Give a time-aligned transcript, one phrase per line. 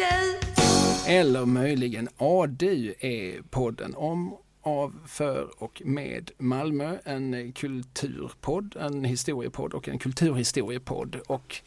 [0.00, 1.10] du.
[1.12, 6.96] Eller möjligen ADU är podden om, av, för och med Malmö.
[7.04, 11.16] En kulturpodd, en historiepodd och en kulturhistoriepodd.
[11.26, 11.62] Och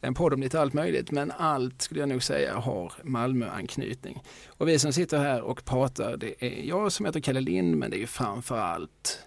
[0.00, 4.22] en podd om lite allt möjligt men allt skulle jag nog säga har Malmö-anknytning.
[4.46, 7.90] Och vi som sitter här och pratar det är jag som heter Kalle Lind men
[7.90, 9.18] det är framförallt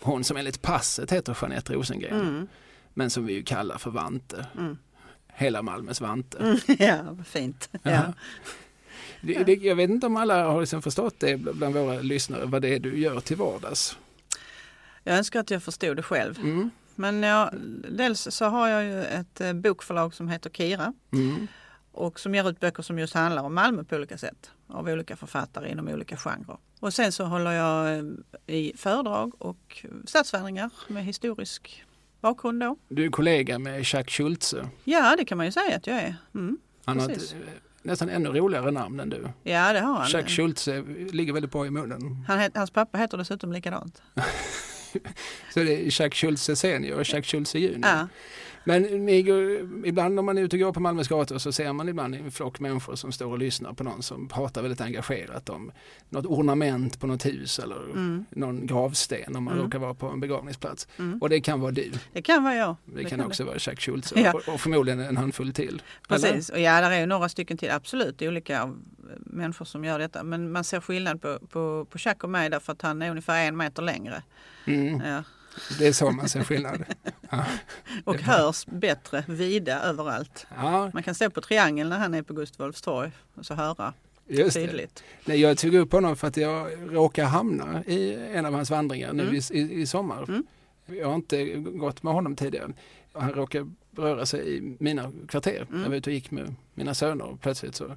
[0.00, 2.20] hon som enligt passet heter Jeanette Rosengren.
[2.20, 2.48] Mm.
[2.94, 4.46] Men som vi ju kallar för Vante.
[4.58, 4.78] Mm.
[5.40, 6.38] Hela Malmös Vante.
[6.38, 7.68] Mm, ja, fint.
[7.72, 7.78] Ja.
[7.90, 8.02] Ja.
[9.20, 12.62] Det, det, jag vet inte om alla har liksom förstått det bland våra lyssnare vad
[12.62, 13.98] det är du gör till vardags.
[15.04, 16.38] Jag önskar att jag förstod det själv.
[16.38, 16.70] Mm.
[16.94, 17.50] Men jag,
[17.88, 21.46] dels så har jag ju ett eh, bokförlag som heter Kira Mm.
[21.92, 25.16] och som ger ut böcker som just handlar om Malmö på olika sätt av olika
[25.16, 26.58] författare inom olika genrer.
[26.80, 28.04] Och sen så håller jag eh,
[28.46, 31.84] i föredrag och stadsvandringar med historisk
[32.20, 32.76] bakgrund då.
[32.88, 34.68] Du är kollega med Jacques Schultze.
[34.84, 36.14] Ja, det kan man ju säga att jag är.
[36.34, 36.58] Mm.
[36.84, 37.34] Han har ett
[37.82, 39.28] nästan ännu roligare namn än du.
[39.42, 40.10] Ja, det har han.
[40.10, 42.24] Jacques Schultze ligger väldigt bra i munnen.
[42.28, 44.02] Han, hans pappa heter dessutom likadant.
[45.54, 47.90] Så det är Jacques Schultze senior och Jacques Schultze junior.
[47.90, 48.08] Ja.
[48.70, 49.08] Men
[49.84, 52.30] ibland om man är ute och går på Malmös gator så ser man ibland en
[52.30, 55.72] flock människor som står och lyssnar på någon som pratar väldigt engagerat om
[56.08, 58.24] något ornament på något hus eller Mm.
[58.30, 59.64] någon gravsten om man Mm.
[59.64, 60.88] råkar vara på en begravningsplats.
[60.98, 61.18] Mm.
[61.22, 61.92] Och det kan vara du.
[62.12, 62.76] Det kan vara jag.
[62.84, 64.32] Det, kan, också vara Jacques Schultze Ja.
[64.32, 65.68] och, och förmodligen en handfull till.
[65.68, 66.18] Eller?
[66.32, 68.78] Precis, och ja där är ju några stycken till, absolut olika av-
[69.18, 70.22] människor som gör detta.
[70.22, 73.44] Men man ser skillnad på, på, på Chuck och mig därför att han är ungefär
[73.48, 74.22] en meter längre.
[74.64, 75.22] Mm, Ja.
[75.78, 76.84] Det är så man ser skillnad.
[77.30, 77.44] Ja.
[78.04, 80.46] Och hörs bättre vida överallt.
[80.56, 83.54] Ja, Man kan stå på triangeln när han är på Gustav Adolfs torg och så
[83.54, 83.92] höra
[84.28, 84.66] just det.
[84.66, 85.02] tydligt.
[85.24, 89.12] Nej, jag tog upp honom för att jag råkar hamna i en av hans vandringar
[89.12, 89.34] nu Mm.
[89.50, 90.22] i, i, sommar.
[90.28, 90.44] Mm.
[90.86, 92.72] Jag har inte gått med honom tidigare.
[93.12, 95.66] Han råkar röra sig i mina kvarter.
[95.70, 95.82] Mm.
[95.82, 97.96] Jag var ute och gick med mina söner och plötsligt så,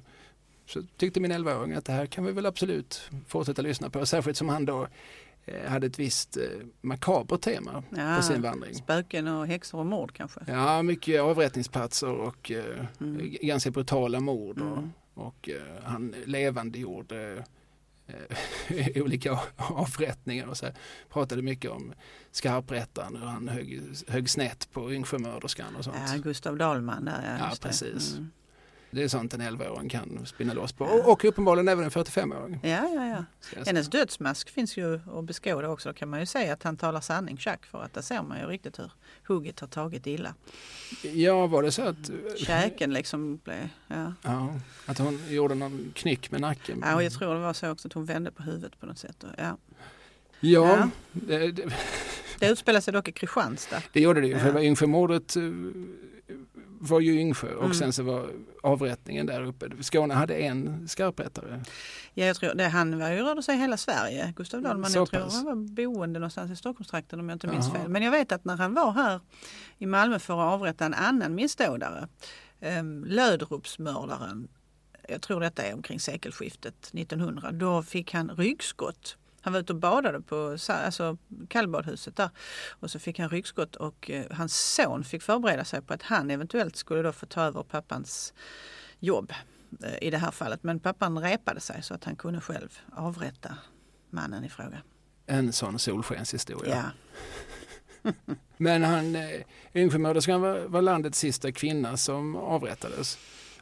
[0.66, 4.06] så tyckte min 11-åring att det här kan vi väl absolut fortsätta lyssna på.
[4.06, 4.86] Särskilt som han då
[5.68, 6.42] hade ett visst eh,
[6.80, 8.74] makabert tema Ja, på sin vandring.
[8.74, 10.40] spöken och häxor och mord kanske.
[10.46, 13.34] Ja, mycket avrättningsplatser och eh, Mm.
[13.42, 14.60] ganska brutala mord.
[14.60, 14.92] Och, Mm.
[15.14, 17.44] och eh, han levandegjorde
[18.06, 20.74] eh, olika avrättningar och så här.
[21.12, 21.92] pratade mycket om
[22.30, 25.96] skarprättaren hur han högg, högg snett på Yngsjömörderskan och sånt.
[26.12, 27.46] Ja, Gustav Dahlman där ja.
[27.50, 28.12] Ja, precis.
[28.12, 28.30] Mm.
[28.94, 30.84] Det är sånt en 11-åring kan spinna loss på.
[30.84, 32.60] Och, och uppenbarligen även en 45-åring.
[32.62, 33.24] Ja, ja, ja.
[33.66, 35.88] Hennes dödsmask finns ju att beskåda också.
[35.88, 38.38] Då kan man ju säga att han talar sanning, Jack, för att där ser man
[38.40, 38.90] ju riktigt hur
[39.26, 40.34] hugget har tagit illa.
[41.02, 43.68] Ja, var det så att, Käken liksom blev...
[43.88, 44.12] Ja.
[44.22, 44.54] ja,
[44.86, 46.82] att hon gjorde någon knyck med nacken?
[46.82, 48.98] ja, och jag tror det var så också att hon vände på huvudet på något
[48.98, 49.24] sätt.
[49.38, 49.44] Ja.
[49.44, 49.56] Ja,
[50.40, 50.88] Ja.
[51.12, 51.72] Det, det,
[52.38, 53.82] Det utspelar sig dock i Kristianstad.
[53.92, 54.32] Det gjorde det ju.
[54.32, 54.38] Ja.
[54.38, 55.42] Själva Yngsjömordet eh,
[56.88, 57.74] var ju Yngsjö och Mm.
[57.74, 58.30] sen så var
[58.62, 59.66] avrättningen där uppe.
[59.80, 61.60] Skåne hade en skarprättare.
[62.14, 64.90] Ja, jag tror det, han var ju rörde sig i hela Sverige, Gustav Dahlman.
[64.90, 65.34] Så Jag tror pass.
[65.34, 67.78] han var boende någonstans i Stockholmstrakten om jag inte minns Jaha.
[67.78, 67.88] fel.
[67.88, 69.20] Men jag vet att när han var här
[69.78, 72.08] i Malmö för att avrätta en annan missdådare,
[72.80, 74.48] um, Löderupsmördaren,
[75.08, 79.16] jag tror detta är omkring sekelskiftet 1900, då fick han ryggskott.
[79.44, 81.16] Han var ute och badade på alltså,
[81.48, 82.30] kallbadhuset där
[82.70, 86.30] och så fick han ryggskott och eh, hans son fick förbereda sig på att han
[86.30, 88.34] eventuellt skulle då få ta över pappans
[88.98, 89.32] jobb
[89.84, 90.62] eh, i det här fallet.
[90.62, 93.58] Men pappan repade sig så att han kunde själv avrätta
[94.10, 94.82] mannen i fråga.
[95.26, 96.92] En sån solskenshistoria.
[98.02, 98.12] Ja.
[98.56, 99.40] Men han, eh,
[99.74, 103.18] Yngsjömörderskan var, var landets sista kvinna som avrättades.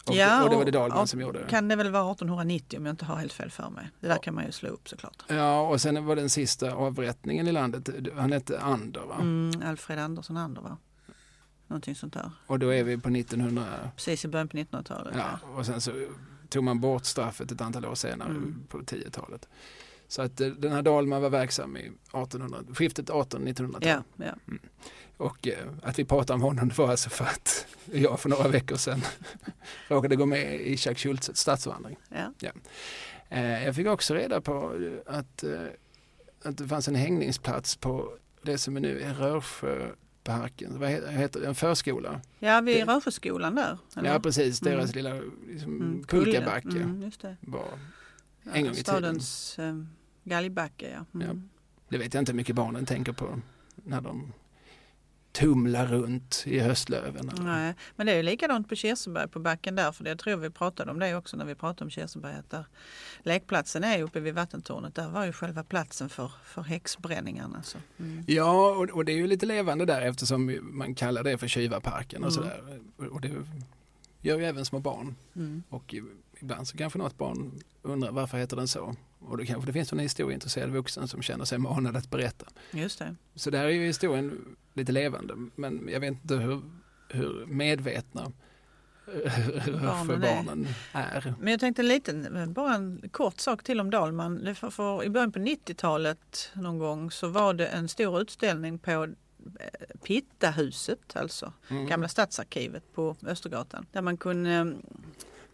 [0.07, 1.47] Och, Ja, och det var det och som gjorde.
[1.49, 3.91] Kan det väl vara 1890 om jag inte har helt fel för mig.
[4.01, 5.23] Det där kan man ju slå upp såklart.
[5.29, 9.17] Ja, och sen var den sista avrättningen i landet, han hette Ander va?
[9.21, 10.77] Mm, Alfred Andersson Ander va?
[11.67, 12.31] Någonting sånt där.
[12.47, 13.65] Och då är vi på 1900,
[13.97, 15.15] Precis i början på 1900-talet.
[15.17, 15.93] ja, och sen så
[16.49, 18.65] tog man bort straffet ett antal år senare Mm.
[18.69, 19.49] på 10-talet.
[20.09, 23.81] Så att eh, den här Dahlman var verksam i 1800, skiftet 1800-1900-tal.
[23.89, 24.55] ja, ja.
[25.23, 28.49] Och eh, att vi pratar om honom det var alltså för att jag för några
[28.49, 29.01] veckor sedan
[29.89, 31.97] råkade gå med i Jacques Schultzes stadsvandring.
[32.41, 32.53] ja.
[33.29, 34.53] Eh, jag fick också reda på
[35.07, 35.45] eh, att,
[36.43, 40.79] att det fanns en hängningsplats på det som nu är Rörsjöparken.
[40.81, 41.47] Vad heter, det?
[41.47, 42.21] En förskola?
[42.39, 43.79] ja vid Rörsjöskolan där.
[43.97, 44.13] eller?
[44.13, 45.05] Ja precis, deras Mm.
[45.05, 47.37] lilla liksom, Mm, pulkabacke Mm, just det.
[47.41, 47.69] var
[48.43, 49.75] Ja, en gång i Stadens eh,
[50.25, 51.21] galgbacke ja.
[51.21, 51.29] Mm.
[51.29, 51.43] Ja.
[51.89, 53.41] Det vet jag inte hur mycket barnen tänker på
[53.75, 54.33] när de
[55.33, 57.31] tumlar runt i höstlöven.
[57.41, 60.37] Nej, men det är ju likadant på Kirseberg på backen där för det jag tror
[60.37, 62.65] vi pratade om det också när vi pratade om Kirseberg att där
[63.23, 64.95] lekplatsen är uppe vid vattentornet.
[64.95, 67.63] Där var ju själva platsen för, för häxbränningarna.
[67.63, 67.79] Så.
[67.99, 68.25] Mm.
[68.27, 72.25] Ja, och, och det är ju lite levande där eftersom man kallar det för Tjuvaparken
[72.25, 72.43] och Mm.
[72.43, 72.81] sådär.
[73.11, 73.31] Och det
[74.21, 75.17] gör ju även små barn.
[75.37, 75.63] Mm.
[75.69, 75.95] Och
[76.41, 78.97] ibland så kanske något barn undrar varför heter den så?
[79.29, 82.47] Och då kanske det finns en historieintresserad vuxen som känner sig manad att berätta.
[82.71, 83.15] Just det.
[83.35, 86.63] Så där är ju historien lite levande men jag vet inte hur,
[87.09, 88.33] hur medvetna
[89.07, 91.35] för Barnen barnen är.
[91.41, 94.55] Men jag tänkte en liten, bara en kort sak till om Dalman.
[94.55, 98.91] För, för, I början på 90-talet någon gång så var det en stor utställning på
[98.91, 99.11] eh,
[100.05, 101.87] Pittahuset, alltså Mm.
[101.87, 103.87] gamla stadsarkivet på Östergatan.
[103.93, 104.67] Där man kunde eh,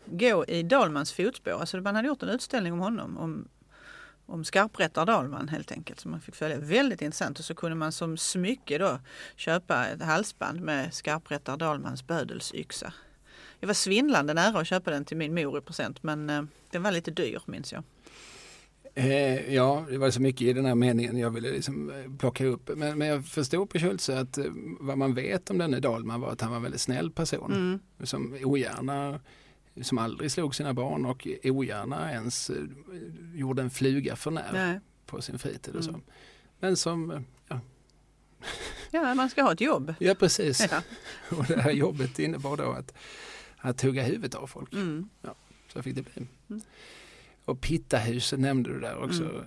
[0.07, 1.51] gå i Dalmans fotspår.
[1.53, 3.19] Alltså man hade gjort en utställning om honom.
[3.19, 3.49] Om,
[4.29, 6.01] om skarprättar Dalman helt enkelt.
[6.01, 6.59] Som man fick följa.
[6.59, 7.39] Väldigt intressant.
[7.39, 8.99] Och så kunde man som smycke då
[9.37, 12.93] köpa ett halsband med skarprättar Dalmans bödelsyxa.
[13.61, 16.83] Jag var svindlande nära att köpa den till min mor i present men eh, den
[16.83, 17.83] var lite dyr minns jag.
[18.95, 22.47] Eh, ja, det var så mycket i den här meningen jag ville liksom eh, plocka
[22.47, 22.71] upp.
[22.77, 24.45] Men, men jag förstod på Schultze att eh,
[24.81, 27.53] vad man vet om denne Dahlman var att han var en väldigt snäll person.
[27.53, 28.07] Mm.
[28.07, 29.21] Som ogärna,
[29.83, 32.57] som aldrig slog sina barn och ogärna ens eh,
[33.35, 34.81] gjorde en fluga för när Nej.
[35.07, 35.91] på sin fritid och så.
[35.91, 36.03] Mm.
[36.61, 37.61] Men som, eh, ja,
[38.91, 39.95] Ja, man ska ha ett jobb.
[39.99, 40.67] ja precis.
[40.71, 40.83] Ja.
[41.39, 42.95] Och det här jobbet innebar då att,
[43.59, 44.73] att hugga huvudet av folk.
[44.73, 45.09] Mm.
[45.73, 46.27] Så fick det bli.
[46.49, 46.63] Mm.
[47.45, 49.23] Och Pittahuset nämnde du där också.
[49.23, 49.45] Mm.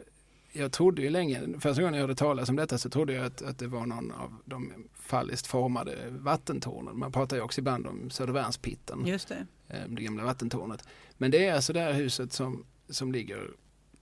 [0.53, 3.41] Jag trodde ju länge, första gången jag hörde talas om detta så trodde jag att,
[3.41, 6.99] att det var någon av de falliskt formade vattentornen.
[6.99, 9.47] Man pratar ju också ibland om Södervärnspitten, Just det.
[9.73, 10.83] Eh, det gamla vattentornet.
[11.17, 13.49] Men det är alltså det här huset som, som ligger,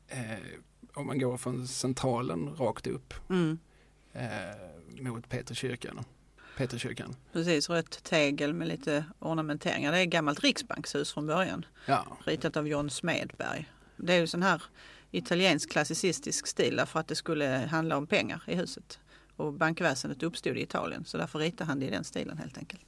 [0.08, 0.20] eh,
[0.94, 3.60] om man går från centralen rakt upp Mm.
[4.14, 6.00] eh, mot Peterkyrkan.
[6.58, 7.16] Peterkyrkan.
[7.34, 9.92] Precis, rött tegel med lite ornamenteringar.
[9.92, 11.66] Det är ett gammalt riksbankshus från början.
[11.86, 13.72] Ja, Ritat av John Smedberg.
[13.98, 14.64] Det är ju sån här
[15.12, 19.00] italiensk klassicistisk stil därför att det skulle handla om pengar i huset.
[19.36, 22.82] Och bankväsendet uppstod i Italien så därför ritade han det i den stilen helt enkelt.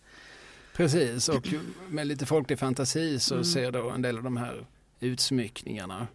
[0.81, 1.47] Precis, och
[1.89, 3.43] med lite folklig fantasi så Mm.
[3.45, 4.65] ser då en del av de här
[4.99, 6.07] utsmyckningarna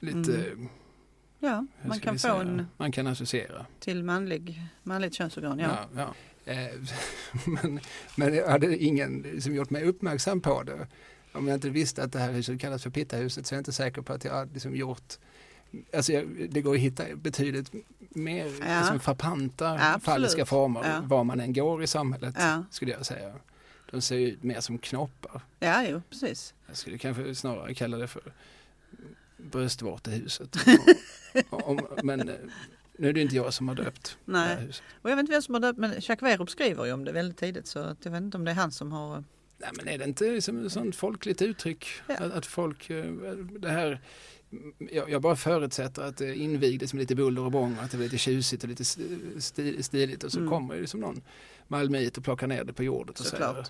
[0.00, 0.68] lite, Mm.
[1.38, 3.66] Ja, man kan få en man kan associera.
[3.80, 5.58] till manlig, manligt könsorgan.
[5.58, 5.78] Ja.
[5.96, 6.00] Ja.
[6.02, 6.14] Ja,
[6.52, 6.68] Eh,
[7.46, 7.80] men,
[8.16, 10.86] men jag hade ingen som gjort mig uppmärksam på det.
[11.32, 13.72] Om jag inte visste att det här huset kallas för Pittahuset så är jag inte
[13.72, 15.14] säker på att jag hade liksom gjort
[15.94, 18.78] Alltså jag, det går att hitta betydligt mer Ja.
[18.80, 20.04] liksom frappanta Absolut.
[20.04, 21.00] falliska former Ja.
[21.04, 22.64] var man än går i samhället Ja.
[22.70, 23.32] skulle jag säga.
[23.92, 25.40] De ser ju ut mer som knoppar.
[25.58, 26.54] ja, jo precis.
[26.66, 28.22] Jag skulle kanske snarare kalla det för
[29.36, 30.56] bröstvårtehuset.
[32.02, 32.34] Men eh,
[32.98, 34.66] nu är det inte jag som har döpt det här Nej.
[34.66, 34.82] huset.
[35.02, 37.12] Och jag vet inte vem som har döpt men Jacques Werup skriver ju om det
[37.12, 39.24] väldigt tidigt så att jag vet inte om det är han som har
[39.58, 41.86] Nej men är det inte liksom ett sånt folkligt uttryck?
[42.06, 42.14] Ja.
[42.14, 43.04] Att, att folk, eh,
[43.58, 44.00] det här,
[44.78, 47.96] jag, jag bara förutsätter att det invigdes med lite buller och bång och att det
[47.96, 50.50] var lite tjusigt och lite sti- stiligt och så Mm.
[50.50, 51.22] kommer det som någon
[51.68, 53.52] malmöit och plockar ner det på jordet och Såklart.
[53.66, 53.68] säger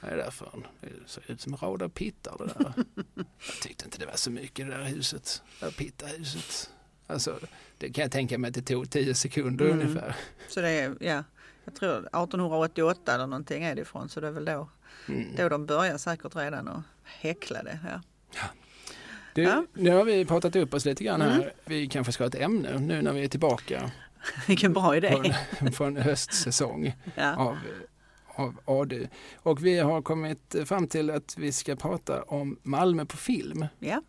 [0.00, 0.66] vad är det där för en?
[0.80, 2.72] Det ser ut som en rad av pittar det där.
[3.16, 3.26] jag
[3.62, 6.70] tyckte inte det var så mycket det där huset, det där pittahuset.
[7.06, 7.38] Alltså,
[7.78, 9.80] det kan jag tänka mig att det tog tio sekunder Mm.
[9.80, 10.16] ungefär.
[10.48, 11.24] Så det är, ja,
[11.64, 14.68] jag tror 1888 eller någonting är det ifrån så det är väl då,
[15.08, 15.34] Mm.
[15.36, 17.78] då de börjar säkert redan att häckla det.
[18.34, 18.40] Ja.
[19.34, 19.66] Du, Ja.
[19.74, 21.36] Nu har vi pratat upp oss lite grann här.
[21.36, 21.48] Mm.
[21.64, 23.90] Vi kanske ska ha ett ämne nu när vi är tillbaka
[24.46, 25.34] Vilken bra idé.
[25.58, 27.36] från, från höstsäsong Ja.
[27.36, 27.58] av,
[28.38, 29.06] av ADU.
[29.36, 33.66] Och vi har kommit fram till att vi ska prata om Malmö på film.
[33.78, 34.02] Ja.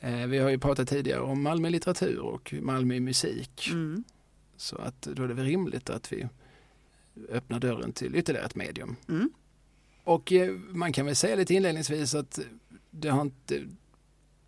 [0.00, 3.68] Eh, Vi har ju pratat tidigare om Malmö litteratur och Malmö musik.
[3.72, 4.04] Mm.
[4.56, 6.28] Så att då är det väl rimligt att vi
[7.28, 8.96] öppnar dörren till ytterligare ett medium.
[9.08, 9.30] Mm.
[10.04, 12.38] Och eh, man kan väl säga lite inledningsvis att
[12.90, 13.64] det har inte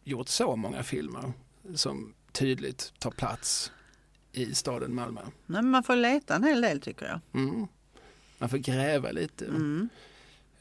[0.04, 1.32] gjort så många filmer
[1.74, 3.72] som tydligt tar plats
[4.32, 5.20] i staden Malmö.
[5.22, 5.32] Nej,
[5.62, 7.20] men man får leta en hel del tycker jag.
[7.42, 7.66] Mm.
[8.40, 9.44] Man får gräva lite.
[9.46, 9.88] Mm.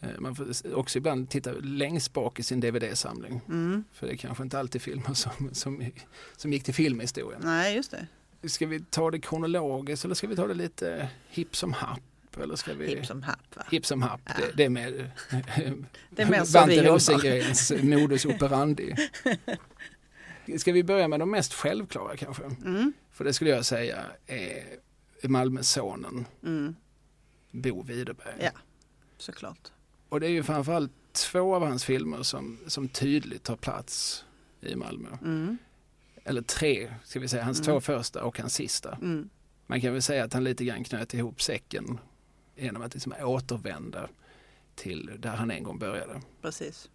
[0.01, 3.41] Eh, Man får också ibland titta längst bak i sin DVD-samling.
[3.47, 3.83] Mm.
[3.93, 5.91] För det är kanske inte alltid filmer som, som,
[6.37, 7.41] som gick till filmhistorien.
[7.43, 8.07] Nej, just det.
[8.49, 12.01] Ska vi ta det kronologiskt eller ska vi ta det lite hipp som happ?
[12.43, 12.87] Eller ska vi...
[12.87, 13.55] Hipp som happ.
[13.55, 13.63] Va?
[13.71, 14.33] Hipp som happ, Ja.
[14.37, 15.09] det, det är med
[16.09, 16.83] Det är Svante.
[16.83, 18.95] Rosengrens modus operandi.
[20.57, 22.43] Ska vi börja med de mest självklara kanske?
[22.43, 22.93] Mm.
[23.11, 24.63] För det skulle jag säga är
[25.23, 26.75] Malmösonen Mm.
[27.51, 28.35] Bo Widerberg.
[28.39, 28.51] Ja.
[29.17, 29.71] Såklart.
[30.09, 34.25] Och det är ju framförallt två av hans filmer som, som tydligt tar plats
[34.61, 35.09] i Malmö.
[35.21, 35.57] Mm.
[36.23, 37.65] Eller tre, ska vi säga, hans Mm.
[37.65, 38.95] två första och hans sista.
[38.95, 39.29] Mm.
[39.67, 41.97] Man kan väl säga att han lite grann knöt ihop säcken
[42.55, 44.09] genom att liksom återvända
[44.75, 46.21] till där han en gång började.
[46.41, 46.89] Precis.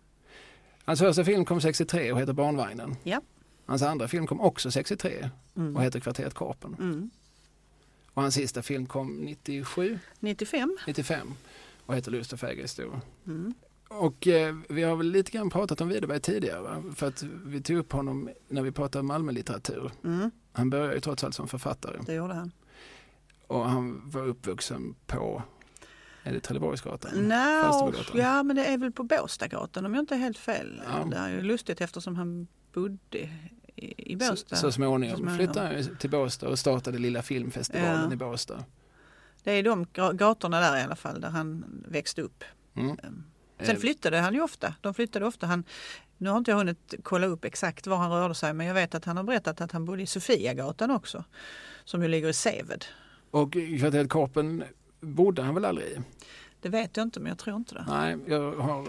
[0.85, 2.97] Hans första film kom 63 och heter Barnvagnen.
[3.03, 3.21] Ja.
[3.67, 5.77] Hans andra film kom också 63 Mm.
[5.77, 7.11] och heter Kvarteret Korpen.
[8.15, 10.77] Och hans sista film kom 97, 95.
[10.87, 11.35] 95
[11.87, 13.01] och heter Lust och fägringshistoria.
[13.27, 13.55] Mm.
[13.89, 16.61] Och eh, vi har väl lite grann pratat om Widerberg tidigare.
[16.61, 16.83] Va?
[16.97, 19.91] För att vi tog upp honom när vi pratade om Malmölitteratur.
[20.05, 22.01] Mm, Han började ju trots allt som författare.
[22.07, 22.53] det gjorde han.
[23.47, 25.43] Och han var uppvuxen på,
[26.23, 27.29] är det Trelleborgsgatan?
[27.29, 30.83] No, ja, men det är väl på Båstadgatan om jag inte är helt fel.
[30.93, 31.05] Ja.
[31.05, 33.29] Det är ju lustigt eftersom han bodde
[33.77, 34.57] i, Båstad.
[34.57, 35.37] Så, så småningom Så småningom.
[35.53, 38.13] flyttade ju till Båstad och startade Lilla filmfestivalen Ja.
[38.13, 38.65] i Båstad.
[39.43, 42.45] Det är de ga- gatorna där i alla fall där han växte upp.
[42.77, 42.97] Mm.
[43.61, 44.75] Sen Eh, flyttade han ju ofta.
[44.81, 45.47] De flyttade ofta.
[45.47, 45.65] Han,
[46.19, 48.95] nu har inte jag hunnit kolla upp exakt var han rörde sig men jag vet
[48.95, 51.25] att han har berättat att han bodde i Sofiagatan också.
[51.85, 52.85] Som ju ligger i Seved.
[53.31, 54.65] Och kvarteret Korpen
[55.01, 55.99] bodde han väl aldrig i?
[56.61, 57.85] Det vet jag inte men jag tror inte det.
[57.89, 58.89] Nej, jag har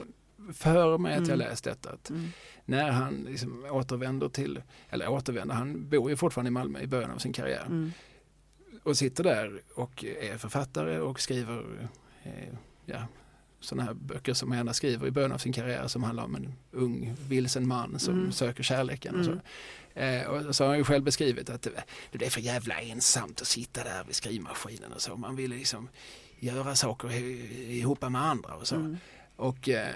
[0.53, 1.47] för mig att jag Mm.
[1.49, 1.89] läst detta.
[1.89, 2.27] Att Mm.
[2.65, 7.11] när han liksom återvänder till, eller återvänder, han bor ju fortfarande i Malmö i början
[7.11, 7.65] av sin karriär.
[7.65, 7.91] Mm.
[8.83, 11.87] Och sitter där och är författare och skriver
[12.23, 12.31] eh,
[12.85, 13.07] ja,
[13.59, 16.35] sådana här böcker som han gärna skriver i början av sin karriär som handlar om
[16.35, 18.31] en ung vilsen man som Mm.
[18.31, 19.19] söker kärleken.
[19.19, 19.31] Och så.
[19.31, 19.41] Mm.
[20.21, 21.71] Eh, och så har han ju själv beskrivit att det,
[22.11, 25.15] det är för jävla ensamt att sitta där vid skrivmaskinen och så.
[25.17, 25.89] Man vill liksom
[26.39, 27.11] göra saker
[27.71, 28.75] ihop med andra och så.
[28.75, 28.97] Mm.
[29.35, 29.87] Och eh,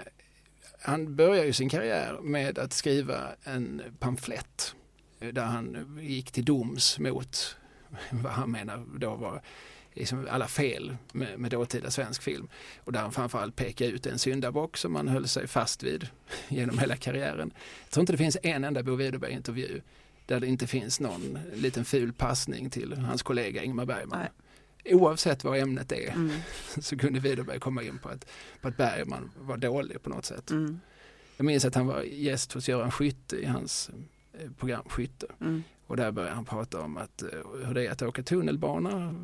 [0.82, 4.74] han började ju sin karriär med att skriva en pamflett
[5.20, 7.56] eh, där han gick till doms mot
[8.10, 9.42] vad han menar då var
[9.92, 12.48] liksom alla fel med, med dåtida svensk film.
[12.84, 16.08] Och där han framförallt pekade ut en syndabock som han höll sig fast vid
[16.48, 17.52] genom hela karriären.
[17.84, 19.80] Jag tror inte det finns en enda Bo Widerberg-intervju
[20.26, 24.18] där det inte finns någon liten ful passning till hans kollega Ingmar Bergman.
[24.18, 24.30] Nej.
[24.84, 26.30] Oavsett vad ämnet är Mm.
[26.80, 28.26] så kunde Widerberg komma in på att,
[28.60, 30.50] på att Bergman var dålig på något sätt.
[30.50, 30.80] Mm.
[31.36, 33.90] Jag minns att han var gäst hos Göran Skytte i hans
[34.40, 35.26] eh, program Skytte.
[35.40, 35.62] Mm.
[35.86, 37.28] Och där började han prata om att, eh,
[37.66, 39.14] hur det är att åka tunnelbana.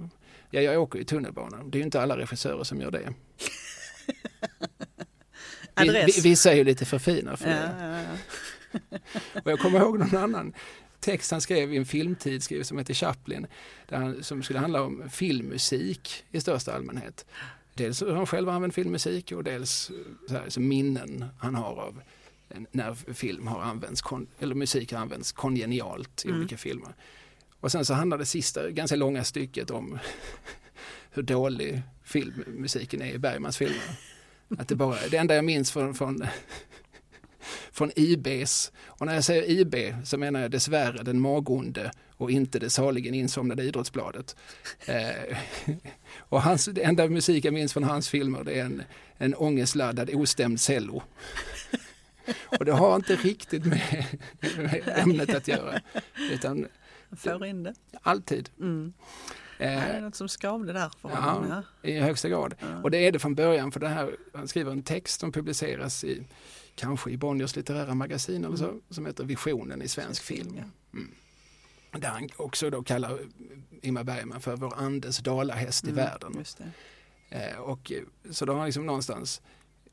[0.51, 1.57] Ja, jag åker ju tunnelbana.
[1.65, 3.15] Det är ju inte alla regissörer som gör det.
[5.81, 7.75] Vi- vi- Vissa är ju lite för fina för Ja, det.
[7.81, 8.99] ja, ja.
[9.45, 10.53] Och jag kommer ihåg någon annan
[11.07, 13.47] text han skrev i en filmtidskrift som heter Chaplin.
[13.89, 17.27] Där han, som skulle handla om filmmusik i största allmänhet.
[17.75, 19.91] Dels hur han själv använt filmmusik och dels
[20.29, 22.01] så här, så minnen han har av
[22.71, 24.03] när film har använts,
[24.39, 26.41] eller musik har använts kongenialt i Mm.
[26.41, 26.95] olika filmer.
[27.61, 29.99] Och sen så handlar det sista ganska långa stycket om
[31.11, 33.97] hur dålig filmmusiken är i Bergmans filmer.
[34.59, 36.27] Att det, bara, det enda jag minns från, från,
[37.73, 39.75] från IBs, och när jag säger IB
[40.05, 44.37] så menar jag dessvärre den magonde och inte det saligen insomnade Idrottsbladet.
[44.87, 45.37] Eh,
[46.19, 48.83] och hans, det enda musik jag minns från hans filmer det är en,
[49.19, 51.03] en ångestladdad ostämd cello.
[52.59, 54.07] Och det har inte riktigt med,
[54.57, 55.81] med ämnet att göra,
[56.31, 56.67] utan
[57.17, 57.75] får in det.
[58.03, 58.51] alltid.
[58.61, 58.93] Mm.
[59.59, 61.63] Eh, Det är något som skavde där för honom.
[61.83, 61.89] Ja.
[61.91, 62.55] I högsta grad.
[62.61, 62.83] Ja.
[62.83, 66.05] Och det är det från början för det här, han skriver en text som publiceras
[66.05, 66.23] i
[66.77, 70.61] kanske i Bonniers litterära magasin eller så, som heter Visionen i svensk film.
[70.93, 71.11] Mm.
[71.93, 73.19] Där han också då kallar
[73.83, 76.45] Ingmar Bergman för vår andes dalahäst i Mm, världen.
[77.29, 79.43] Eh, och, eh, så då har han liksom någonstans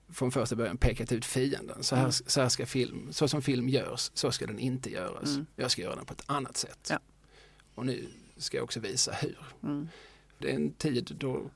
[0.10, 1.84] från första början pekat ut fienden.
[1.84, 2.12] Så här, Mm.
[2.12, 5.30] så här ska film, så som film görs, så ska den inte göras.
[5.30, 5.46] Mm.
[5.56, 6.88] Jag ska göra den på ett annat sätt.
[6.90, 7.00] Ja.
[7.76, 9.38] Och nu ska jag också visa hur.
[9.64, 9.88] Mm.
[10.40, 11.50] Det är en tid då,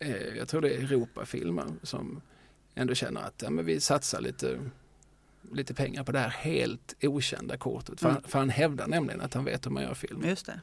[0.00, 2.20] eh, jag tror det är Europafilmer som
[2.76, 4.60] ändå känner att ja, men vi satsar lite,
[5.52, 8.00] lite pengar på det här helt okända kortet.
[8.00, 8.20] För, Mm.
[8.22, 10.24] han, för han hävdar nämligen att han vet hur man gör film.
[10.24, 10.60] Just det.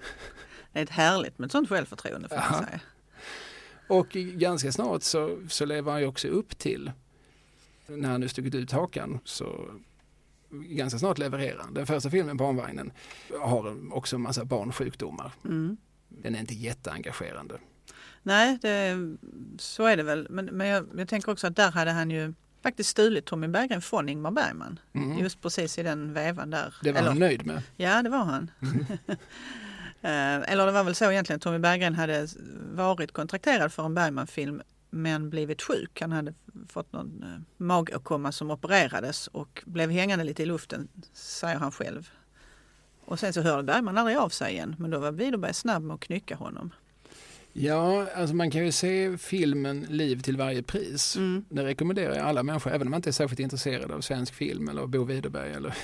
[0.73, 2.79] Det är ett härligt med ett sånt självförtroende får man säga.
[3.87, 6.91] Och ganska snart så, så lever han ju också upp till,
[7.87, 9.65] när han nu stuckit ut hakan, så
[10.49, 11.65] ganska snart levererar.
[11.71, 12.91] Den första filmen, Barnvagnen,
[13.41, 15.31] har också en massa barnsjukdomar.
[15.45, 15.77] Mm.
[16.09, 17.59] Den är inte jätteengagerande.
[18.23, 18.97] Nej, det,
[19.57, 20.27] så är det väl.
[20.29, 23.81] Men, men jag, jag tänker också att där hade han ju faktiskt stulit Tommy Berggren
[23.81, 24.79] från Ingmar Bergman.
[24.93, 25.17] Mm.
[25.19, 26.75] Just precis i den vevan där.
[26.81, 27.61] Det var Eller- han nöjd med.
[27.77, 28.51] Ja, det var han.
[30.05, 32.27] Eh, Eller det var väl så egentligen att Tommy Berggren hade
[32.73, 36.01] varit kontrakterad för en Bergman-film men blivit sjuk.
[36.01, 36.33] Han hade
[36.69, 42.09] fått någon eh, magåkomma som opererades och blev hängande lite i luften, säger han själv.
[43.05, 45.93] Och sen så hörde Bergman aldrig av sig igen, men då var Widerberg snabb med
[45.95, 46.73] att knycka honom.
[47.53, 51.15] Ja, alltså man kan ju se filmen Liv till varje pris.
[51.15, 51.45] Mm.
[51.49, 54.69] Det rekommenderar jag alla människor, även om man inte är särskilt intresserad av svensk film
[54.69, 55.51] eller Bo Widerberg.
[55.51, 55.75] Eller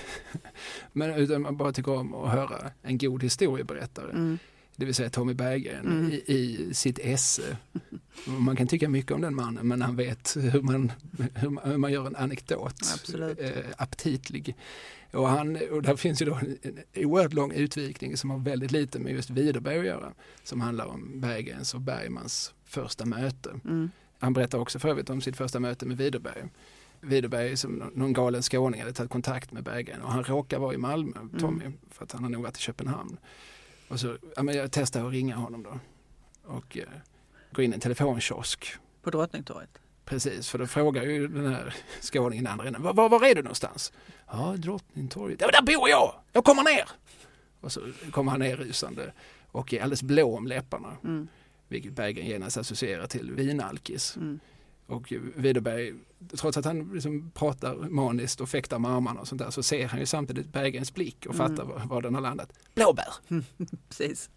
[0.93, 4.11] Men utan man bara tycker om att höra en god historieberättare.
[4.11, 4.37] Mm.
[4.79, 6.11] Det vill säga Tommy Berggren Mm.
[6.11, 7.57] i, i sitt esse.
[8.25, 10.91] Man kan tycka mycket om den mannen men han vet hur man,
[11.35, 12.73] hur man, hur man gör en anekdot
[13.39, 14.55] eh, aptitlig.
[15.11, 18.71] Och, han, och där finns ju då en, en oerhört lång utvikning som har väldigt
[18.71, 20.13] lite med just Widerberg att göra.
[20.43, 23.59] Som handlar om Berggrens och Bergmans första möte.
[23.65, 23.89] Mm.
[24.19, 26.43] Han berättar också för övrigt om sitt första möte med Widerberg.
[27.01, 30.77] Widerberg som någon galen skåning hade tagit kontakt med Berggren och han råkar vara i
[30.77, 31.77] Malmö, Tommy, Mm.
[31.91, 33.17] för att han har nog varit i Köpenhamn.
[33.89, 35.79] Och så, ja, men jag testar att ringa honom då
[36.43, 36.83] och eh,
[37.51, 38.73] går in i en telefonkiosk.
[39.01, 39.69] På Drottningtorget.
[40.05, 43.41] Precis, för då frågar ju den här skåningen andra änden, var, var, var är du
[43.41, 43.93] någonstans?
[44.27, 45.41] Ja, Drottningtorget.
[45.41, 46.15] Ja, men där bor jag!
[46.31, 46.89] Jag kommer ner!
[47.61, 47.81] Och så
[48.11, 49.13] kommer han ner rusande
[49.51, 50.97] och är alldeles blå om läpparna.
[51.03, 51.27] Mm.
[51.67, 54.15] Vilket Berggren genast associerar till vinalkis.
[54.17, 54.39] Mm.
[54.89, 55.93] Och Widerberg,
[56.37, 59.87] trots att han liksom pratar maniskt och fäktar med armarna och sånt där så ser
[59.87, 61.47] han ju samtidigt Berggrens blick och Mm.
[61.47, 62.51] fattar var, var den har landat.
[62.75, 63.13] Blåbär!
[63.89, 64.29] Precis.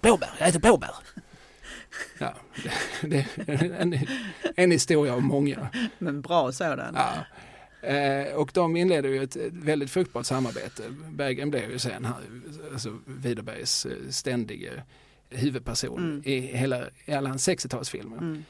[0.00, 0.30] Blåbär!
[0.38, 0.90] Jag äter blåbär!
[2.18, 2.34] Ja,
[3.02, 3.98] det, det är en,
[4.56, 5.68] en historia av många.
[5.98, 6.94] Men bra sådan.
[6.94, 7.24] Ja.
[7.88, 10.82] Eh, och de inleder ju ett väldigt fruktbart samarbete.
[11.10, 12.06] Berggren blev ju sen
[12.72, 14.82] alltså Widerbergs eh, ständige
[15.30, 16.22] huvudperson Mm.
[16.24, 18.18] i, hela, i alla hans 60-talsfilmer.
[18.18, 18.44] Mm.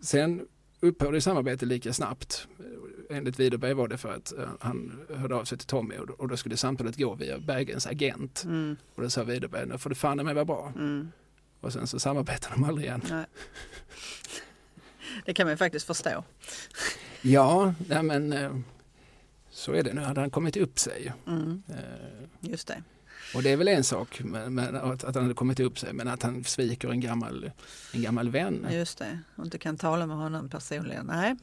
[0.00, 0.46] Sen
[0.80, 2.48] upphörde samarbetet lika snabbt.
[3.10, 6.14] Enligt Widerberg var det för att eh, han hörde av sig till Tommy och då,
[6.14, 8.44] och då skulle samtalet gå via Berggrens agent.
[8.44, 8.76] Mm.
[8.94, 10.72] Och då sa Widerberg, nu får det fan mig vara bra.
[10.76, 11.12] Mm.
[11.60, 13.02] Och sen så samarbetade de aldrig igen.
[13.10, 13.26] Nej.
[15.24, 16.24] Det kan man ju faktiskt förstå.
[17.22, 18.56] Ja, nej men eh,
[19.50, 19.92] så är det.
[19.92, 21.12] Nu hade han kommit upp sig.
[21.26, 21.62] Mm.
[21.68, 22.82] Eh, Just det.
[23.34, 25.92] Och det är väl en sak med, med att, att han hade kommit upp sig,
[25.92, 27.50] men att han sviker en gammal,
[27.92, 28.66] en gammal vän.
[28.70, 29.18] Just det.
[29.36, 31.06] Och inte kan tala med honom personligen.
[31.06, 31.36] Nej.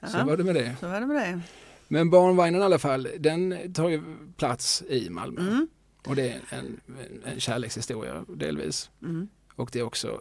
[0.00, 0.76] Ja, Så var det med det.
[0.80, 1.40] så var det med det.
[1.88, 4.02] Men barnvagnen i alla fall, den tar ju
[4.36, 5.40] plats i Malmö.
[5.40, 5.68] Mm.
[6.06, 6.80] Och det är en,
[7.24, 8.90] en kärlekshistoria delvis.
[9.02, 9.28] Mm.
[9.54, 10.20] Och det är också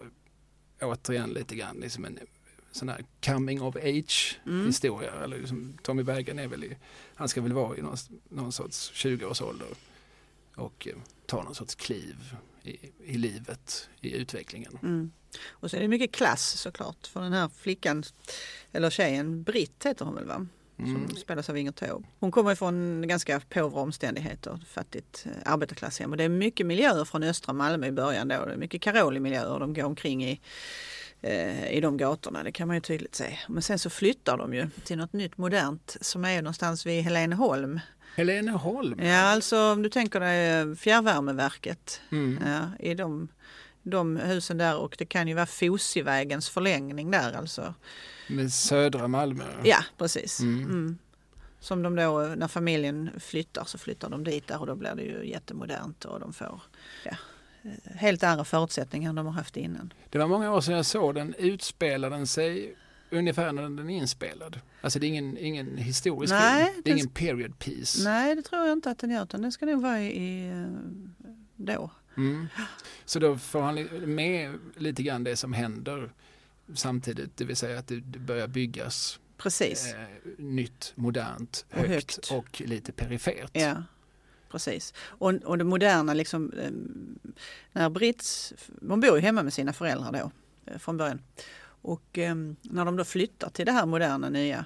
[0.81, 2.19] återigen lite grann liksom en
[2.71, 4.65] sån här coming of age Mm.
[4.65, 5.11] historia.
[5.23, 6.77] Eller liksom, Tommy Berggren är väl i,
[7.15, 7.97] han ska väl vara i någon,
[8.29, 9.67] någon sorts 20-årsålder
[10.55, 14.77] och eh, ta någon sorts kliv i, i livet, i utvecklingen.
[14.83, 15.11] Mm.
[15.49, 17.07] Och så är det mycket klass såklart.
[17.07, 18.03] För den här flickan,
[18.71, 20.47] eller tjejen, Britt heter hon väl va?
[20.79, 21.07] Mm.
[21.07, 22.07] Som spelas av Inger Taube.
[22.19, 26.11] Hon kommer från ganska påvra omständigheter, fattigt eh, arbetarklasshem.
[26.11, 28.45] Och det är mycket miljöer från östra Malmö i början då.
[28.45, 29.59] Det är mycket Karoli-miljöer.
[29.59, 30.41] De går omkring i,
[31.21, 33.39] eh, i de gatorna, det kan man ju tydligt se.
[33.49, 37.79] Men sen så flyttar de ju till något nytt modernt som är någonstans vid Heleneholm.
[38.15, 38.99] Heleneholm.
[39.03, 42.39] Ja, alltså om du tänker dig eh, fjärrvärmeverket Mm.
[42.45, 43.27] ja, i de,
[43.83, 47.73] de husen där och det kan ju vara Fosievägens förlängning där alltså.
[48.29, 49.43] Med södra Malmö.
[49.63, 50.39] Ja, precis.
[50.39, 50.63] Mm.
[50.63, 50.97] Mm.
[51.59, 55.03] Som de då, när familjen flyttar så flyttar de dit där och då blir det
[55.03, 56.61] ju jättemodernt och de får
[57.05, 57.11] ja,
[57.63, 59.93] eh, helt andra förutsättningar än de har haft innan.
[60.09, 61.33] Det var många år sedan jag såg den.
[61.37, 62.75] Utspelade den sig
[63.11, 64.59] ungefär när den är inspelad?
[64.81, 66.81] Alltså det är ingen, ingen historisk Nej, film.
[66.85, 68.03] Det är ingen period piece.
[68.03, 70.51] Nej, det tror jag inte att den gör utan den ska nog vara i,
[71.55, 71.91] då.
[72.17, 72.47] Mm.
[73.05, 73.75] Så då får han
[74.15, 76.11] med lite grann det som händer
[76.73, 79.93] samtidigt, det vill säga att det börjar byggas Precis.
[79.93, 79.99] eh,
[80.37, 82.31] nytt, modernt, Och högt, högt.
[82.31, 83.49] och lite perifert.
[83.53, 83.83] Ja,
[84.49, 84.93] precis.
[84.97, 86.71] Och, och det moderna liksom, eh,
[87.71, 88.53] när Brits,
[88.87, 90.31] hon bor ju hemma med sina föräldrar då
[90.71, 91.21] eh, från början.
[91.81, 94.65] Och eh, när de då flyttar till det här moderna nya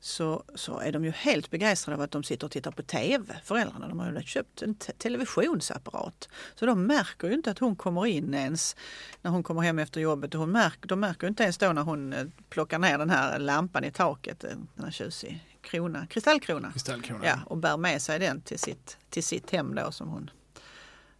[0.00, 3.40] så, så är de ju helt begeistrade av att de sitter och tittar på TV,
[3.44, 3.88] föräldrarna.
[3.88, 6.28] De har ju köpt en te- televisionsapparat.
[6.54, 8.76] Så de märker ju inte att hon kommer in ens
[9.22, 10.34] när hon kommer hem efter jobbet.
[10.34, 13.38] Hon märker, de märker ju inte ens då när hon eh, plockar ner den här
[13.38, 16.72] lampan i taket, eh, den här tjusig krona, kristallkrona.
[16.72, 17.22] Kristallkronan.
[17.24, 20.30] Ja, och bär med sig den till sitt, till sitt hem då som hon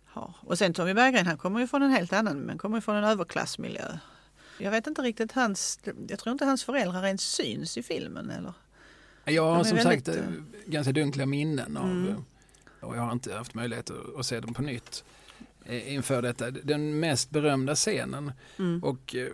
[0.05, 0.35] har.
[0.40, 2.97] Och sen Tommy Berggren, han kommer ju från en helt annan, men kommer ju från
[2.97, 3.99] en överklassmiljö.
[4.61, 8.53] Jag vet inte riktigt hans, jag tror inte hans föräldrar ens syns i filmen eller?
[9.25, 10.25] Jag har som väldigt, sagt eh,
[10.66, 12.09] ganska dunkliga minnen av Mm.
[12.09, 12.16] eh,
[12.81, 15.05] och jag har inte haft möjlighet att, se dem på nytt
[15.64, 16.51] eh, inför detta.
[16.51, 18.83] Den mest berömda scenen Mm.
[18.85, 19.29] och eh,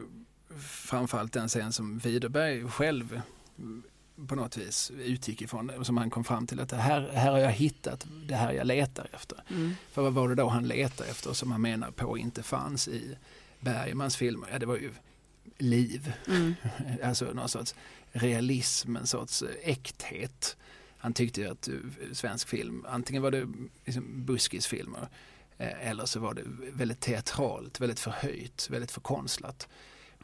[0.61, 3.21] framförallt den scen som Widerberg själv
[3.59, 3.83] mm,
[4.29, 7.39] på något vis utgick ifrån, som han kom fram till att det här, här har
[7.39, 9.39] jag hittat det här jag letar efter.
[9.49, 9.75] Mm.
[9.93, 13.17] För vad var det då han letade efter som han menar på inte fanns i
[13.61, 14.49] Bergmans filmer?
[14.53, 14.91] Ja, det var ju
[15.59, 16.55] liv, Mm.
[17.05, 17.75] alltså någon sorts
[18.13, 20.57] realism, en sorts äkthet.
[20.99, 21.75] Han tyckte ju att eh,
[22.13, 23.47] svensk film, antingen var det
[23.85, 25.09] liksom buskisfilmer
[25.59, 26.43] eh, eller så var det
[26.73, 29.69] väldigt teatralt, väldigt förhöjt, väldigt förkonstlat.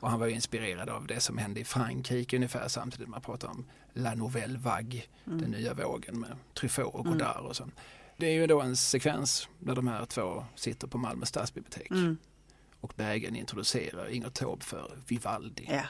[0.01, 3.65] Och han var inspirerad av det som hände i Frankrike ungefär samtidigt man pratar om
[3.95, 5.51] La Nouvelle Vague, den Mm.
[5.51, 7.13] nya vågen med Truffaut och Mm.
[7.19, 7.69] Godard och så.
[8.17, 12.17] Det är ju då en sekvens där de här två sitter på Malmö stadsbibliotek Mm.
[12.83, 15.67] Och Berggren introducerar Inger Taube för Vivaldi.
[15.71, 15.83] Ja.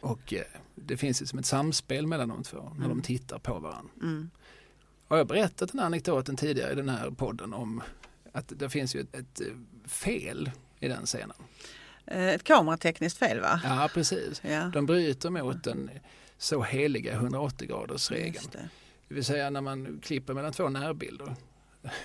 [0.00, 0.42] Och eh,
[0.74, 2.88] det finns som ett samspel mellan de två när Mm.
[2.88, 3.92] de tittar på varandra.
[4.02, 4.30] Mm.
[5.08, 7.82] Har jag berättat den här anekdoten tidigare i den här podden om
[8.32, 9.46] att det finns ju ett, ett eh,
[9.88, 11.36] fel i den scenen.
[12.06, 13.60] Eh, Ett kameratekniskt fel va?
[13.64, 14.42] Ja, precis.
[14.44, 14.64] Ja.
[14.74, 15.90] De bryter mot en
[16.38, 18.46] så heliga 180 graders regeln.
[18.52, 18.68] Det.
[19.08, 21.36] Det vill säga när man klipper mellan två närbilder.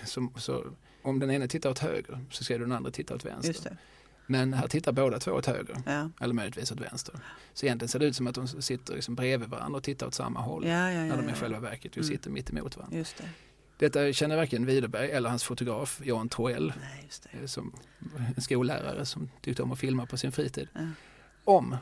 [0.05, 0.63] Så, så,
[1.01, 3.77] om den ena tittar åt höger så ska den andra titta åt vänster.
[4.29, 5.77] Men här tittar båda två åt höger.
[5.85, 6.09] Ja.
[6.21, 7.15] Eller möjligtvis åt vänster.
[7.53, 10.13] Så egentligen ser det ut som att de sitter liksom bredvid varandra och tittar åt
[10.13, 10.67] samma håll.
[10.67, 12.09] Ja, ja, när de i själva verket ju Mm.
[12.09, 12.97] sitter mitt emot varandra.
[12.97, 13.29] Just det.
[13.77, 17.09] Detta känner varken Widerberg eller hans fotograf Jan Troell Nej,
[17.41, 17.73] eh, som
[18.35, 20.67] en skollärare som tyckte om att filma på sin fritid.
[21.43, 21.75] Om.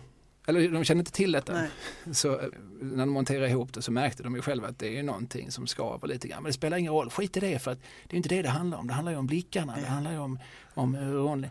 [0.47, 1.53] Eller de kände inte till detta.
[1.53, 1.69] Nej.
[2.15, 2.47] Så eh,
[2.81, 5.67] när de monterade ihop det så märkte de ju själva att det är någonting som
[5.67, 6.43] skaver lite grann.
[6.43, 8.49] Men det spelar ingen roll, skit i det för att det är inte det det
[8.49, 8.87] handlar om.
[8.87, 9.87] Det handlar ju om blickarna, det Ja.
[9.87, 10.39] handlar ju om,
[10.73, 11.49] om hur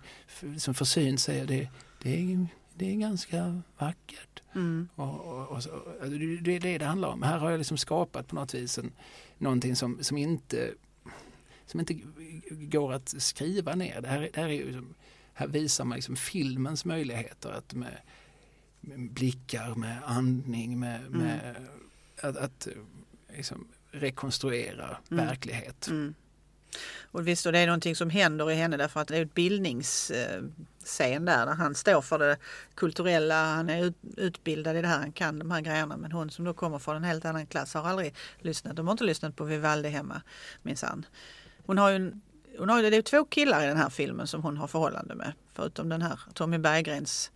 [0.59, 1.69] som försynt säger det,
[2.03, 4.43] det, är, det är ganska vackert.
[4.55, 4.89] Mm.
[4.95, 5.71] Och, och, och så,
[6.03, 7.23] alltså, det det är det det handlar om.
[7.23, 8.93] Här har jag liksom skapat på något vis en,
[9.39, 10.71] någonting som, som, inte,
[11.67, 11.95] som inte
[12.51, 14.01] går att skriva ner.
[14.01, 14.95] Det här, det här, är ju, som-
[15.37, 17.99] här visar man liksom filmens möjligheter att med
[18.97, 21.19] blickar, med andning, med, Mm.
[21.21, 21.57] med
[22.21, 22.69] att, att
[23.37, 25.27] liksom rekonstruera Mm.
[25.27, 25.89] verklighet.
[25.89, 26.15] Mm.
[27.03, 29.35] Och visst, och det är någonting som händer i henne därför att det är ett
[29.35, 32.37] bildningsscen där, där han står för det
[32.75, 35.97] kulturella, han är ut, utbildad i det här, han kan de här grejerna.
[35.97, 38.93] Men hon som då kommer från en helt annan klass har aldrig lyssnat, de har
[38.93, 40.23] inte lyssnat på Vivaldi hemma
[40.63, 41.07] minsann.
[41.67, 42.21] Hon har ju en,
[42.59, 45.33] hon har, det är två killar i den här filmen som hon har förhållande med,
[45.55, 47.31] förutom den här Tommy Berggrens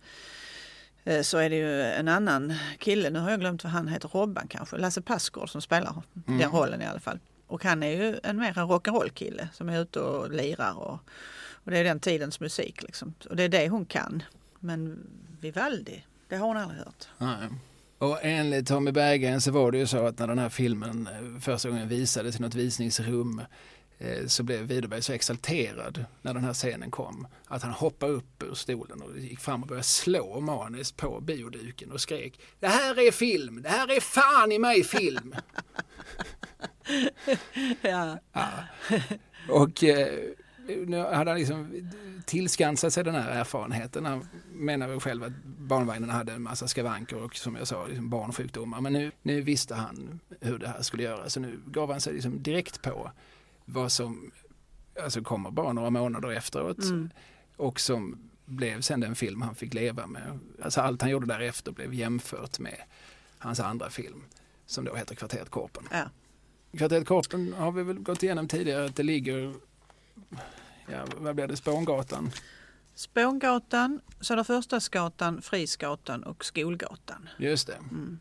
[1.21, 4.47] så är det ju en annan kille, nu har jag glömt vad han heter, Robban
[4.47, 6.39] kanske, Lasse Passgård som spelar Mm.
[6.39, 7.19] den rollen i alla fall.
[7.47, 10.99] Och han är ju en mer en rock'n'roll kille som är ute och lirar och,
[11.63, 13.13] och det är den tidens musik liksom.
[13.29, 14.23] Och det är det hon kan.
[14.59, 15.07] Men
[15.41, 17.07] Vivaldi, det har hon aldrig hört.
[17.17, 17.37] Nej.
[17.97, 21.39] Och enligt Tommy Berggren så var det ju så att när den här filmen eh,
[21.41, 23.45] första gången visades i något visningsrum eh,
[24.27, 28.53] så blev Widerberg så exalterad när den här scenen kom att han hoppade upp ur
[28.53, 33.11] stolen och gick fram och började slå maniskt på bioduken och skrek Det här är
[33.11, 33.61] film!
[33.61, 35.35] Det här är fan i mig film!
[37.81, 38.19] Ja.
[38.33, 38.49] Ja.
[39.49, 40.19] Och eh,
[40.85, 41.89] nu hade han liksom
[42.25, 44.05] tillskansat sig den här erfarenheten.
[44.05, 48.09] Han menar väl själv att barnvagnen hade en massa skavanker och som jag sa liksom
[48.09, 48.81] barnsjukdomar.
[48.81, 51.33] Men nu, nu visste han hur det här skulle göras.
[51.33, 53.11] Så nu gav han sig liksom direkt på
[53.71, 54.31] vad som
[55.03, 56.83] alltså kommer bara några månader efteråt.
[56.83, 57.09] Mm.
[57.57, 60.39] Och som blev sen den film han fick leva med.
[60.63, 62.81] Alltså allt han gjorde därefter blev jämfört med
[63.37, 64.23] hans andra film
[64.65, 65.83] som då heter Kvarteret Korpen.
[65.91, 66.09] Ja.
[66.77, 69.53] Kvarteret Korpen har vi väl gått igenom tidigare att det ligger,
[70.87, 72.31] ja vad blir det, Spångatan?
[72.95, 77.29] Spångatan, Söderförstadsgatan, Frisgatan och Skolgatan.
[77.37, 77.75] Just det.
[77.91, 78.19] Mm.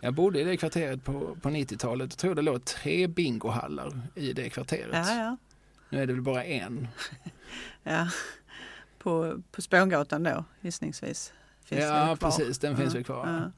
[0.00, 4.32] Jag bodde i det kvarteret på, på 90-talet och tror det låg tre bingohallar i
[4.32, 5.06] det kvarteret.
[5.06, 5.36] Ja, ja.
[5.90, 6.88] Nu är det väl bara en.
[7.82, 8.08] ja.
[8.98, 11.32] På, på Spångatan då, gissningsvis.
[11.64, 13.26] Finns ja, precis, den finns Ja, väl kvar.
[13.26, 13.52] ja.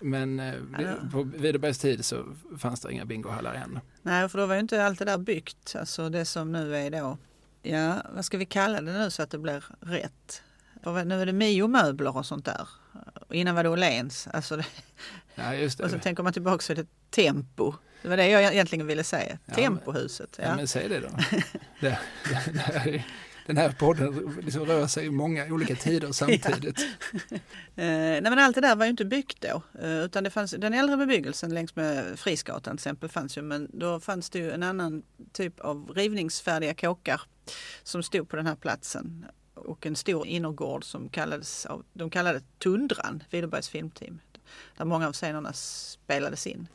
[0.00, 2.24] Men eh, Ja, på Widerbergs tid så
[2.58, 3.80] fanns det inga bingohallar än.
[4.02, 5.76] Nej, för då var ju inte allt det där byggt.
[5.78, 7.18] Alltså det som nu är då,
[7.62, 10.42] ja, vad ska vi kalla det nu så att det blir rätt?
[11.04, 12.68] Nu är det Mio-möbler och sånt där.
[13.30, 14.28] Innan var det Åhléns.
[14.32, 14.66] Alltså det,
[15.34, 16.02] Ja, just och så det.
[16.02, 17.74] tänker man tillbaka så är det Tempo.
[18.02, 19.38] Det var det jag egentligen ville säga.
[19.46, 20.36] Ja, Tempohuset.
[20.38, 20.44] Ja.
[20.44, 20.56] Ja.
[20.56, 21.08] men säg det då.
[21.80, 23.04] det, det, det här
[23.46, 26.80] den här podden liksom rör sig i många olika tider samtidigt.
[27.76, 29.62] Eh, nej men allt det där var ju inte byggt då.
[29.82, 33.42] Eh, utan det fanns, den äldre bebyggelsen längs med Frisgatan till exempel fanns ju.
[33.42, 35.02] Men då fanns det ju en annan
[35.32, 37.20] typ av rivningsfärdiga kåkar
[37.82, 39.26] som stod på den här platsen.
[39.54, 44.20] Och en stor innergård som kallades av, de kallade Tundran, Widerbergs filmteam.
[44.76, 46.66] Där många av scenerna spelades in.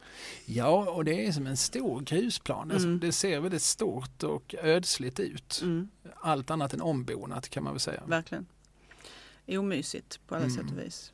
[0.45, 2.71] Ja, och det är som en stor grusplan.
[2.71, 2.99] Mm.
[2.99, 5.59] Det ser väldigt stort och ödsligt ut.
[5.63, 8.03] Mm, Allt annat än ombonat kan man väl säga.
[8.05, 8.45] verkligen.
[9.47, 10.55] Omysigt på alla Mm.
[10.57, 11.13] sätt och vis.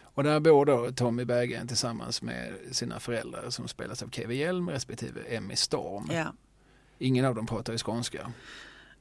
[0.00, 4.70] Och där bor då Tommy Berggren tillsammans med sina föräldrar som spelas av Kevin Hjelm
[4.70, 6.10] respektive Emmy Storm.
[6.12, 6.32] Ja.
[6.98, 8.32] Ingen av dem pratar ju skånska.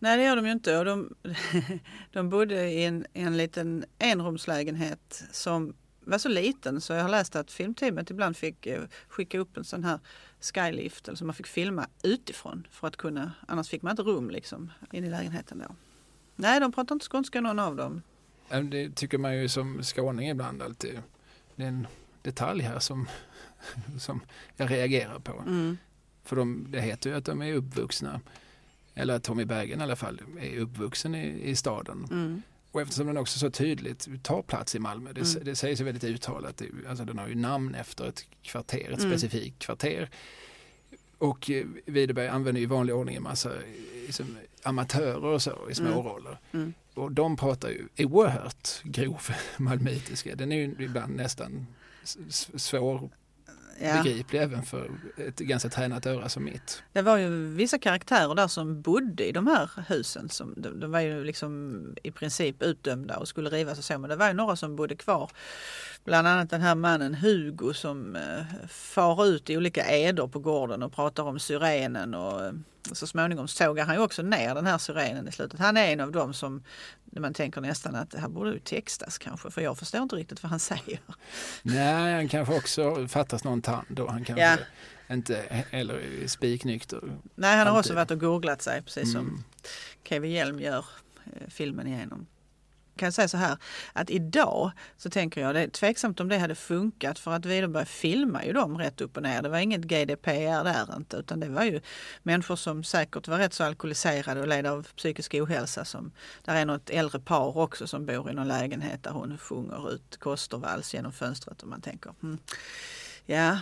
[0.05, 0.77] Nej det gör de ju inte.
[0.77, 1.15] Och de,
[2.11, 7.35] de bodde i en, en liten enrumslägenhet som var så liten så jag har läst
[7.35, 9.99] att filmteamet ibland fick eh, skicka upp en sån här
[10.39, 14.29] skylift eller så man fick filma utifrån för att kunna, annars fick man inte rum
[14.29, 15.75] liksom in i lägenheten då.
[16.35, 18.01] Nej de pratar inte skånska någon av dem.
[18.63, 21.01] Det tycker man ju som skåning ibland alltid.
[21.55, 21.87] Det är en
[22.21, 23.07] detalj här som,
[23.99, 24.21] som
[24.57, 25.43] jag reagerar på.
[25.47, 25.77] Mm.
[26.23, 28.21] För de, det heter ju att de är uppvuxna,
[28.95, 32.07] eller Tommy Bergen i alla fall är uppvuxen i, i staden.
[32.11, 32.41] Mm.
[32.71, 35.43] Och eftersom den också så tydligt tar plats i Malmö, det, Mm.
[35.45, 39.11] det sägs ju väldigt uttalat, alltså den har ju namn efter ett kvarter, ett Mm.
[39.11, 40.09] specifikt kvarter.
[41.17, 43.51] Och eh, Widerberg använder ju i vanlig ordning en massa
[44.05, 46.37] liksom, amatörer och så i små Mm.
[46.53, 46.73] Mm.
[46.93, 49.21] Och de pratar ju oerhört grov
[49.57, 50.35] malmöitiska.
[50.35, 51.67] Den är ju ibland nästan
[52.55, 53.09] svår
[53.79, 54.03] ja.
[54.03, 56.83] begriplig även för ett ganska tränat öra som mitt.
[56.93, 60.29] Det var ju vissa karaktärer där som bodde i de här husen.
[60.29, 64.09] Som, de, de var ju liksom i princip utdömda och skulle rivas och så men
[64.09, 65.31] det var ju några som bodde kvar.
[66.05, 70.83] Bland annat den här mannen Hugo som eh, far ut i olika eder på gården
[70.83, 72.53] och pratar om syrenen och eh,
[72.91, 75.59] så småningom sågar han ju också ner den här syrenen i slutet.
[75.59, 76.63] Han är en av dem som
[77.05, 80.43] man tänker nästan att det här borde ju textas kanske för jag förstår inte riktigt
[80.43, 80.99] vad han säger.
[81.61, 85.15] Nej, han kanske också fattas någon tand och han kanske ja.
[85.15, 87.01] inte eller spiknykter.
[87.35, 89.25] Nej, han har också varit och googlat sig precis mm.
[89.25, 89.43] som
[90.03, 90.85] Kevin Hjelm gör
[91.25, 92.27] eh, filmen igenom
[92.95, 93.57] kan jag säga så här
[93.93, 97.85] att idag så tänker jag det är tveksamt om det hade funkat för att Widerberg
[97.85, 99.41] filmar ju dem rätt upp och ner.
[99.41, 101.81] Det var inget GDPR där inte utan det var ju
[102.23, 105.85] människor som säkert var rätt så alkoholiserade och led av psykisk ohälsa.
[105.85, 106.11] Som,
[106.45, 110.17] där är något äldre par också som bor i någon lägenhet där hon sjunger ut
[110.19, 112.37] Kostervals genom fönstret och man tänker hmm,
[113.25, 113.57] ja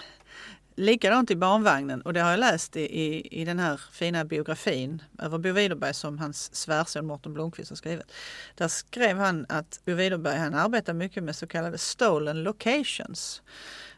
[0.75, 5.01] Likadant i barnvagnen och det har jag läst i, i, i den här fina biografin
[5.19, 8.12] över Bo Widerberg som hans svärson Mårten Blomqvist har skrivit.
[8.55, 13.41] Där skrev han att Bo Widerberg han arbetar mycket med så kallade stolen locations.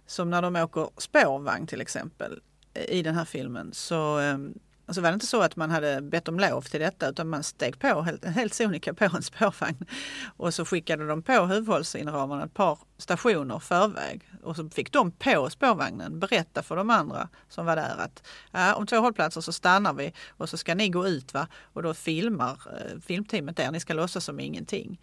[0.07, 2.39] Som när de åker spårvagn till exempel
[2.87, 4.53] i den här filmen så ehm,
[4.85, 7.29] och så var det inte så att man hade bett om lov till detta utan
[7.29, 9.85] man steg på helt, helt sonika på en spårvagn.
[10.37, 14.21] Och så skickade de på huvudhållsinnehavarna ett par stationer förväg.
[14.43, 18.75] Och så fick de på spårvagnen berätta för de andra som var där att ja,
[18.75, 21.47] om två hållplatser så stannar vi och så ska ni gå ut va?
[21.73, 24.99] och då filmar eh, filmteamet där, ni ska låtsas som ingenting.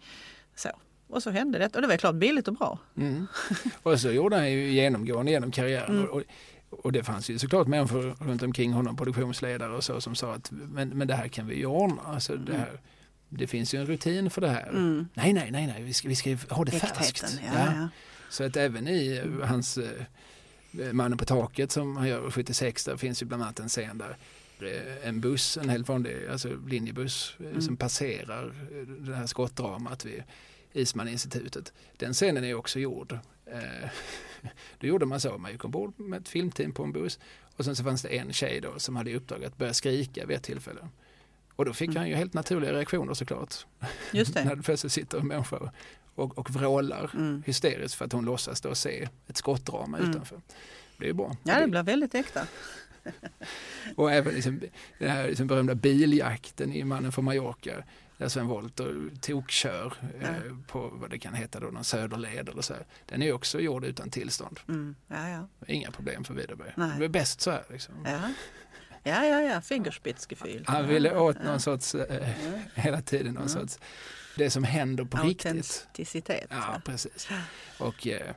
[0.55, 0.69] Så.
[1.07, 2.79] Och så hände det och det var klart billigt och bra.
[2.97, 3.27] Mm.
[3.83, 5.97] Och så gjorde han ju genomgående genom karriären.
[5.97, 6.09] Mm.
[6.09, 6.21] Och,
[6.73, 10.51] och det fanns ju såklart människor runt omkring honom, produktionsledare och så, som sa att
[10.51, 12.01] men, men det här kan vi ju ordna.
[12.01, 12.79] Alltså, det, här,
[13.29, 14.69] det finns ju en rutin för det här.
[14.69, 15.07] Mm.
[15.13, 17.39] Nej, nej, nej, nej, vi ska, vi ska ha det färskt.
[17.45, 17.73] Ja, ja.
[17.75, 17.89] Ja.
[18.29, 22.97] Så att även i eh, hans eh, Mannen på taket som han gör 76, där
[22.97, 24.17] finns ju bland annat en scen där
[24.67, 27.61] eh, en buss, en helt vanlig alltså linjebuss mm.
[27.61, 28.53] som passerar
[28.99, 30.23] det här skottdramat vid
[30.73, 31.73] Isman-institutet.
[31.97, 33.19] Den scenen är också gjord.
[34.79, 37.19] Då gjorde man så, man gick ombord med ett filmteam på en buss
[37.55, 40.25] och sen så fanns det en tjej då som hade i uppdrag att börja skrika
[40.25, 40.87] vid ett tillfälle.
[41.55, 41.97] Och då fick mm.
[41.97, 43.65] han ju helt naturliga reaktioner såklart.
[44.11, 44.43] Just det.
[44.45, 45.71] När det plötsligt sitter en människa
[46.15, 47.43] och, och vrålar mm.
[47.45, 50.09] hysteriskt för att hon låtsas då se ett skottdrama mm.
[50.09, 50.41] utanför.
[50.97, 51.37] Det är bra.
[51.43, 52.47] Ja, det blir väldigt äkta.
[53.95, 54.61] och även liksom,
[54.99, 57.83] den här liksom berömda biljakten i Mannen från Mallorca
[58.17, 60.27] där Sven Wollter tokkör ja.
[60.27, 60.35] eh,
[60.67, 62.73] på vad det kan heta då, någon söderled eller så.
[63.05, 64.59] Den är också gjord utan tillstånd.
[64.67, 64.95] Mm.
[65.07, 65.47] Ja, ja.
[65.67, 66.73] Inga problem för Widerberg.
[66.75, 67.63] Det är bäst så här.
[67.69, 67.95] Liksom.
[68.05, 68.19] Ja.
[69.03, 70.63] Ja, ja, ja, fingerspitzgefühl.
[70.67, 72.29] Han ville åt någon sorts, eh,
[72.75, 73.79] hela tiden någon sorts,
[74.37, 75.45] det som händer på riktigt.
[75.45, 76.47] Autenticitet.
[76.49, 77.27] Ja, precis.
[77.79, 78.35] Och eh,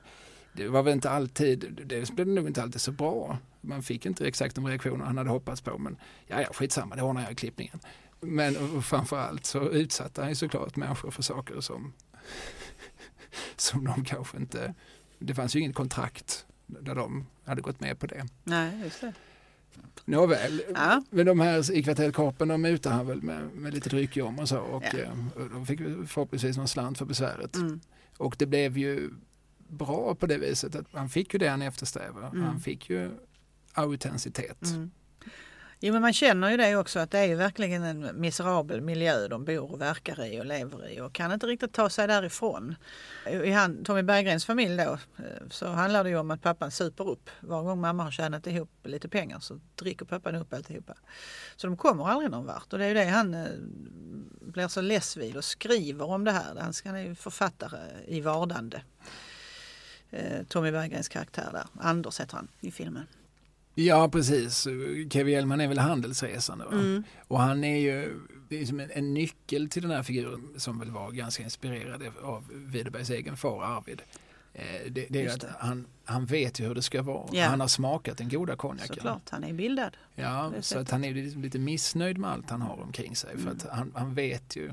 [0.52, 3.38] det var väl inte alltid, det blev nog inte alltid så bra.
[3.60, 7.02] Man fick inte exakt de reaktioner han hade hoppats på men ja, ja skitsamma, det
[7.02, 7.80] ordnar jag i klippningen.
[8.26, 11.92] Men framförallt så utsatte han ju såklart människor för saker som,
[13.56, 14.74] som de kanske inte...
[15.18, 18.26] Det fanns ju inget kontrakt där de hade gått med på det.
[18.44, 19.12] Nej, just det.
[20.04, 21.02] Nåväl, ja.
[21.10, 24.48] men de här i kvarteret Korpen de mutade han väl med, med lite dryckjom och
[24.48, 24.98] så och ja.
[24.98, 27.56] eh, de fick förhoppningsvis någon slant för besväret.
[27.56, 27.80] Mm.
[28.16, 29.10] Och det blev ju
[29.68, 32.26] bra på det viset att han fick ju det han eftersträvade.
[32.26, 32.42] Mm.
[32.42, 33.10] Han fick ju
[33.72, 34.64] autenticitet.
[34.66, 34.90] Mm.
[35.80, 39.28] Jo men man känner ju det också att det är ju verkligen en miserabel miljö
[39.28, 42.76] de bor och verkar i och lever i och kan inte riktigt ta sig därifrån.
[43.44, 47.08] I han, Tommy Berggrens familj då eh, så handlar det ju om att pappan super
[47.08, 47.30] upp.
[47.40, 50.94] Var gång mamma har tjänat ihop lite pengar så dricker pappan upp alltihopa.
[51.56, 53.46] Så de kommer aldrig någon vart och det är ju det han eh,
[54.40, 56.72] blir så less vid och skriver om det här.
[56.84, 58.82] Han är ju författare i vardande.
[60.10, 63.06] Eh, Tommy Berggrens karaktär där, Anders heter han i filmen.
[63.78, 64.66] Ja precis,
[65.10, 67.04] Kevin Hjelman är väl handelsresande mm.
[67.28, 70.78] och han är ju det är som en, en, nyckel till den här figuren som
[70.78, 74.02] väl var ganska inspirerad av Widerbergs egen far Arvid.
[74.52, 77.28] Eh, det, det är att han, han vet ju hur det ska vara.
[77.32, 77.46] Ja.
[77.46, 78.94] Han har smakat den goda konjaken.
[78.94, 79.96] Såklart, han är bildad.
[80.14, 83.30] Ja, så att han är liksom lite missnöjd med allt han har omkring sig.
[83.32, 83.44] Mm.
[83.44, 84.72] För att han, han vet ju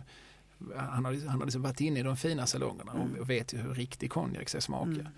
[0.76, 3.16] han har, han har liksom varit inne i de fina salongerna mm.
[3.20, 5.12] och vet ju hur riktig konjak ska smaka.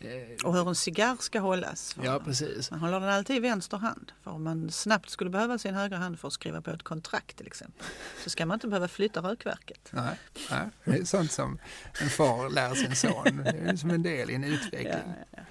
[0.00, 0.32] Mm.
[0.32, 1.96] Eh, och hur en cigarr ska hållas.
[2.02, 2.70] Ja, precis.
[2.70, 4.12] Man håller den alltid i vänster hand.
[4.24, 7.36] För om man snabbt skulle behöva sin högra hand för att skriva på ett kontrakt
[7.36, 7.86] till exempel.
[8.24, 9.88] Så ska man inte behöva flytta rökverket.
[9.90, 10.16] Nej,
[10.50, 11.58] nej det är sånt som
[12.00, 13.40] en far lär sin son.
[13.44, 15.14] Det är som en del i en utveckling.
[15.16, 15.42] Ja, ja.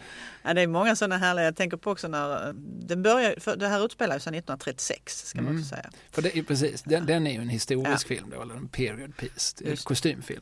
[0.42, 2.54] Ja, det är många sådana härliga, jag tänker på också när
[2.88, 5.62] den börjar, det här utspelar sig 1936 ska man mm.
[5.62, 5.90] också säga.
[6.12, 9.84] För det, precis, den, den är ju en historisk film då, eller en period piece,
[9.84, 10.42] kostymfilm.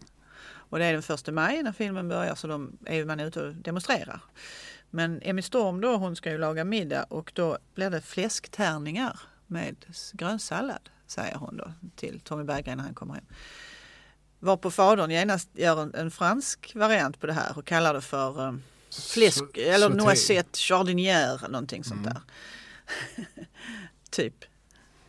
[0.69, 3.53] Och det är den första maj när filmen börjar så de är man ute och
[3.55, 4.19] demonstrerar.
[4.89, 9.75] Men Emmy Storm då, hon ska ju laga middag och då blir det fläsktärningar med
[10.13, 13.25] grönsallad, säger hon då till Tommy Berggren när han kommer hem.
[14.39, 18.41] Varpå fadern genast gör en, en fransk variant på det här och kallar det för
[18.41, 18.63] um,
[19.13, 22.13] fläsk Så- eller noisette jardinière, någonting sånt Mm.
[22.13, 22.21] där.
[24.09, 24.35] typ.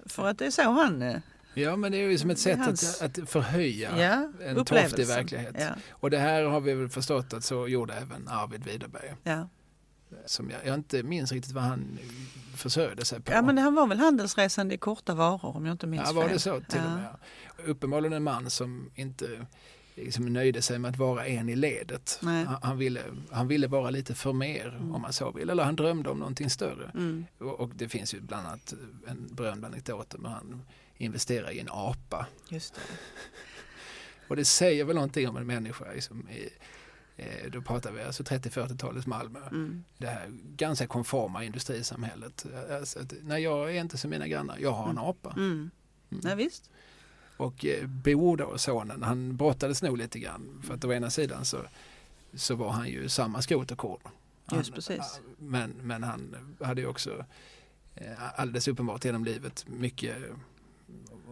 [0.07, 1.23] För att det är så han...
[1.59, 5.07] Ja, men det är ju som ett sätt Hans- att, att förhöja Ja, en torftig
[5.07, 5.57] verklighet.
[5.59, 9.15] Ja, Och det här har vi väl förstått att så gjorde även Arvid Widerberg.
[9.23, 9.49] ja.
[10.27, 11.99] Som jag, jag inte minns riktigt vad han
[12.55, 13.33] försörjde sig på.
[13.33, 16.23] ja, men han var väl handelsresande i korta varor om jag inte minns Ja, var
[16.23, 16.33] fel.
[16.33, 16.85] det så till ja.
[16.87, 17.17] och med?
[17.71, 19.47] Uppenbarligen en man som inte
[19.95, 22.19] liksom nöjde sig med att vara en i ledet.
[22.23, 25.51] Han, han, ville, han ville vara lite för mer om man så vill.
[25.51, 26.91] Eller han drömde om någonting större.
[26.95, 27.25] Mm.
[27.39, 28.75] Och, och det finns ju bland annat
[29.09, 30.63] en berömd anekdot om han
[30.99, 32.27] investerar i en apa.
[32.49, 32.81] Just det.
[34.29, 35.85] Och det säger väl någonting om en människa.
[35.95, 36.49] Liksom, i,
[37.17, 39.41] eh, då pratar vi alltså 30-40-talets Malmö.
[39.47, 39.85] Mm.
[39.99, 42.47] Det här ganska konforma industrisamhället.
[42.71, 45.31] Alltså att, nej, jag är inte som mina grannar, jag har en apa.
[45.37, 45.71] Mm.
[46.11, 46.21] Mm.
[46.25, 46.71] Nej, visst.
[47.37, 50.63] Och eh, Bo då, sonen, han brottades nog lite grann.
[50.67, 51.59] För att å ena sidan så,
[52.35, 54.01] så var han ju samma skrot och korn.
[54.45, 55.21] Han- Just precis.
[55.39, 57.25] Men, men han hade ju också
[57.95, 60.17] eh, alldeles uppenbart genom livet mycket,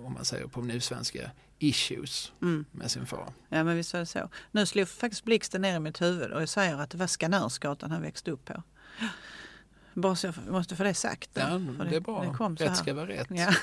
[0.07, 2.65] om man säger på nu svenska, issues Mm.
[2.73, 3.33] med sin far.
[3.49, 4.29] Ja men visst var det så.
[4.51, 7.91] Nu slog faktiskt blixten ner i mitt huvud och jag säger att det var Skanörsgatan
[7.91, 8.63] han växte upp på.
[9.95, 11.31] Bara så jag måste få det sagt.
[11.35, 11.41] då.
[11.41, 12.49] Ja, För det är bra.
[12.59, 13.27] Det rätt ska vara rätt.
[13.31, 13.55] Ja,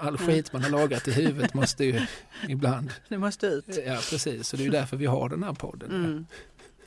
[0.00, 2.06] All skit man har lagat i huvudet måste ju
[2.48, 2.92] ibland...
[3.08, 3.64] det måste ut.
[3.86, 4.48] Ja, precis.
[4.48, 5.90] Så det är ju därför vi har den här podden.
[5.90, 6.26] Mm.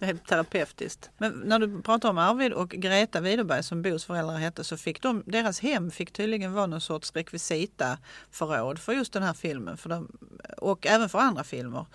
[0.01, 1.09] Det är terapeutiskt.
[1.17, 5.01] Men när du pratar om Arvid och Greta Widerberg som Bos föräldrar hette så fick
[5.01, 7.97] de, deras hem fick tydligen vara någon sorts rekvisita
[8.31, 9.77] förråd för just den här filmen.
[9.77, 10.11] För de,
[10.57, 11.85] och även för andra filmer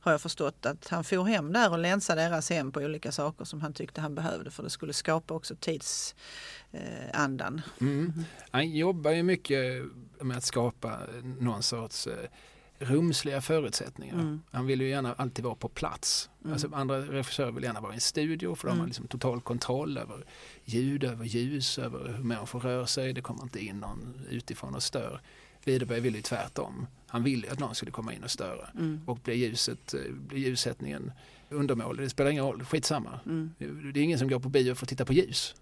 [0.00, 3.44] har jag förstått att han for hem där och länsade deras hem på olika saker
[3.44, 7.62] som han tyckte han behövde för det skulle skapa också tidsandan.
[7.80, 8.12] Mm.
[8.50, 9.84] Han jobbar ju mycket
[10.20, 11.00] med att skapa
[11.40, 12.28] någon sorts eh,
[12.78, 14.14] rumsliga förutsättningar.
[14.14, 14.42] Mm.
[14.50, 16.30] Han vill ju gärna alltid vara på plats.
[16.40, 16.52] Mm.
[16.52, 18.86] Alltså, andra regissörer vill gärna vara i en studio för de har Mm.
[18.86, 20.24] liksom total kontroll över
[20.64, 23.12] ljud, över ljus, över hur människor rör sig.
[23.12, 25.20] Det kommer inte in någon utifrån och stör.
[25.64, 26.86] Widerberg vill ju tvärtom.
[27.06, 28.68] Han ville ju att någon skulle komma in och störa.
[28.74, 29.00] Mm.
[29.06, 31.12] Och blir, ljuset, eh, blir ljussättningen
[31.50, 33.20] undermålig, det spelar ingen roll, skitsamma.
[33.26, 33.54] Mm.
[33.94, 35.54] Det är ingen som går på bio för att titta på ljus.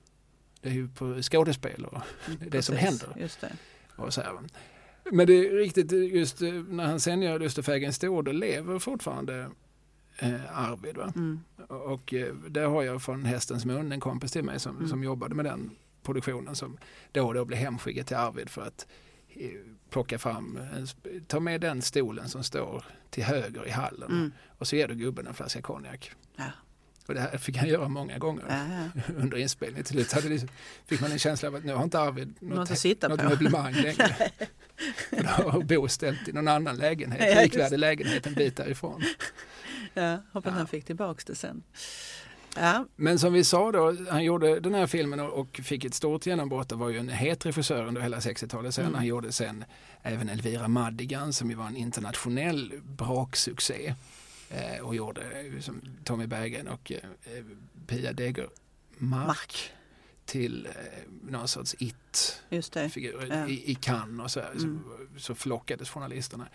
[0.61, 2.01] Det är ju på skådespel och
[2.39, 3.21] det är det som Precis, händer.
[3.23, 3.53] Just det.
[3.97, 4.33] och så här.
[5.13, 9.51] Men det är riktigt, just eh, när han sen gör Lustefägen stor, då lever fortfarande
[10.19, 10.99] eh, Arvid.
[10.99, 11.41] Mm.
[11.69, 14.89] Och eh, där har jag från Hästens mun en kompis till mig som, Mm.
[14.89, 15.71] som jobbade med den
[16.03, 16.77] produktionen som
[17.13, 18.87] då och då blev hemskickad till Arvid för att
[19.29, 19.51] eh,
[19.91, 24.33] plocka fram, sp- ta med den stolen som står till höger i hallen Mm.
[24.59, 26.13] och så ger du gubben en flaska konjak.
[26.37, 26.45] Ja.
[27.07, 29.03] Och det här fick han göra många gånger ja.
[29.17, 29.85] under inspelningen.
[29.85, 30.47] Till slut det,
[30.87, 33.21] fick man en känsla av att nu har inte Arvid Något något, att sitta något
[33.21, 33.29] på.
[33.29, 34.17] möblemang längre.
[35.11, 39.03] För då har Bo ställt i någon annan lägenhet, Ja, likvärdig lägenhet en bit därifrån.
[39.95, 40.59] Ja, hoppas Ja.
[40.59, 41.63] han fick tillbaka det sen.
[42.57, 46.27] Ja, Men som vi sa då, han gjorde den här filmen och fick ett stort
[46.27, 48.85] genombrott och var ju en het regissör under hela 60-talet sen.
[48.85, 48.95] Mm.
[48.95, 49.65] Han gjorde sen
[50.03, 53.95] även Elvira Madigan som ju var en internationell braksuccé.
[54.51, 57.45] Eh, och gjorde som Tommy Berggren och eh,
[57.87, 58.51] Pia Degermark
[58.99, 59.71] Mark.
[60.25, 60.73] till eh,
[61.23, 63.27] någon sorts it-figur.
[63.31, 63.49] Ja.
[63.49, 64.83] i, i Cannes och så, här, Mm.
[65.15, 66.49] så, så flockades journalisterna.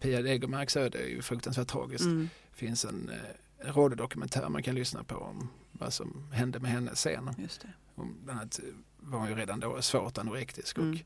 [0.00, 2.04] Pia Degermarks öde är ju fruktansvärt tragiskt.
[2.04, 2.28] Mm.
[2.52, 6.90] Finns en, eh, en radiodokumentär man kan lyssna på om vad som hände med henne
[6.96, 7.30] sen.
[7.38, 7.72] Just det.
[7.94, 8.64] Om, bland annat eh,
[8.96, 10.92] var hon ju redan då svårt anorektisk Mm.
[10.92, 10.98] och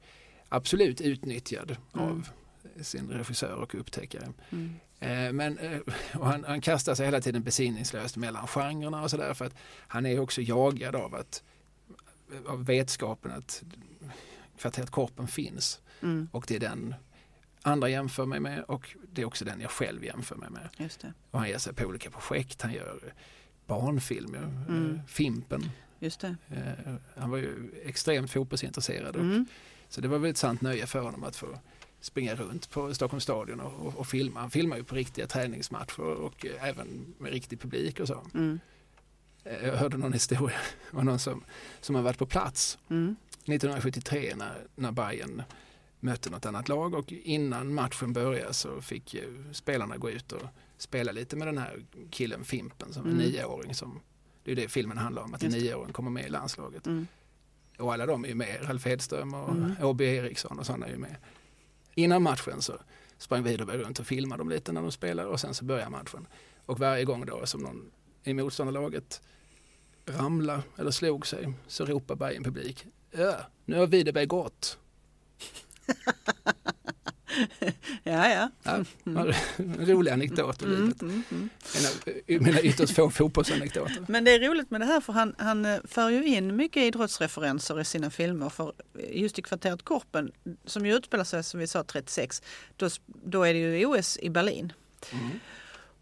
[0.49, 2.07] absolut utnyttjad Mm.
[2.09, 2.29] av
[2.83, 4.33] sin regissör och upptäckare.
[4.51, 4.75] Mm.
[5.01, 5.81] Eh, men, eh,
[6.15, 9.55] och han, han kastar sig hela tiden besinningslöst mellan genrerna och sådär för att
[9.89, 11.43] han är också jagad av, att,
[12.47, 13.63] av vetskapen att
[14.59, 16.29] kvarteret Korpen finns Mm.
[16.33, 16.95] och det är den
[17.63, 20.69] andra jämför mig med och det är också den jag själv jämför mig med.
[20.77, 21.13] Just det.
[21.31, 23.14] Och han ger sig på olika projekt, han gör
[23.66, 24.95] barnfilmer, Mm.
[24.95, 25.70] eh, Fimpen.
[25.99, 26.37] Just det.
[27.16, 29.47] Han var ju extremt fotbollsintresserad och, Mm.
[29.89, 31.59] så det var väl ett sant nöje för honom att få
[32.07, 34.41] springa runt på Stockholms stadion och, och, och filma.
[34.41, 38.27] Han filmar ju på riktiga träningsmatcher och även med riktig publik och så.
[38.35, 38.61] Mm.
[39.45, 40.59] Eh, Jag hörde någon historia
[40.93, 41.45] om någon som,
[41.81, 43.17] som har varit på plats Mm.
[43.45, 45.43] 1973 när, när Bayern
[46.01, 50.43] mötte något annat lag och innan matchen började så fick eh, spelarna gå ut och
[50.79, 53.19] spela lite med den här killen Fimpen som är Mm.
[53.23, 53.75] nioåring.
[53.75, 54.01] Som,
[54.45, 56.87] det är det filmen handlar om, att en nioåring kommer med i landslaget.
[56.87, 57.07] Mm.
[57.79, 59.73] Och alla de är ju med, Ralf Edström och Mm.
[59.83, 61.17] Åby Eriksson och sådana är ju med.
[61.99, 62.80] Innan matchen så,
[63.18, 66.26] sprang Widerberg runt och filmade dem lite när de spelade och sen så började matchen.
[66.66, 67.90] Och varje gång då som någon
[68.24, 69.22] i motståndarlaget
[70.07, 72.86] ramlade eller slog sig så ropar Bayern publik
[73.16, 74.78] ja, nu har Widerberg gått.
[78.03, 78.51] ja, ja.
[78.62, 79.32] ja mm.
[79.57, 81.03] En rolig anekdot livet.
[81.03, 81.49] Mm, mm,
[82.26, 82.45] mm.
[82.45, 84.05] mina ytterst få fotbollsanekdoter.
[84.09, 86.82] Men det är roligt med det här för han, han eh, för ju in mycket
[86.82, 88.49] idrottsreferenser i sina filmer.
[88.49, 88.72] För
[89.11, 90.32] just i kvarteret Korpen
[90.64, 92.43] som ju utspelar sig som vi sa 36,
[92.76, 94.72] då, då är det ju OS i Berlin.
[95.12, 95.41] Mm.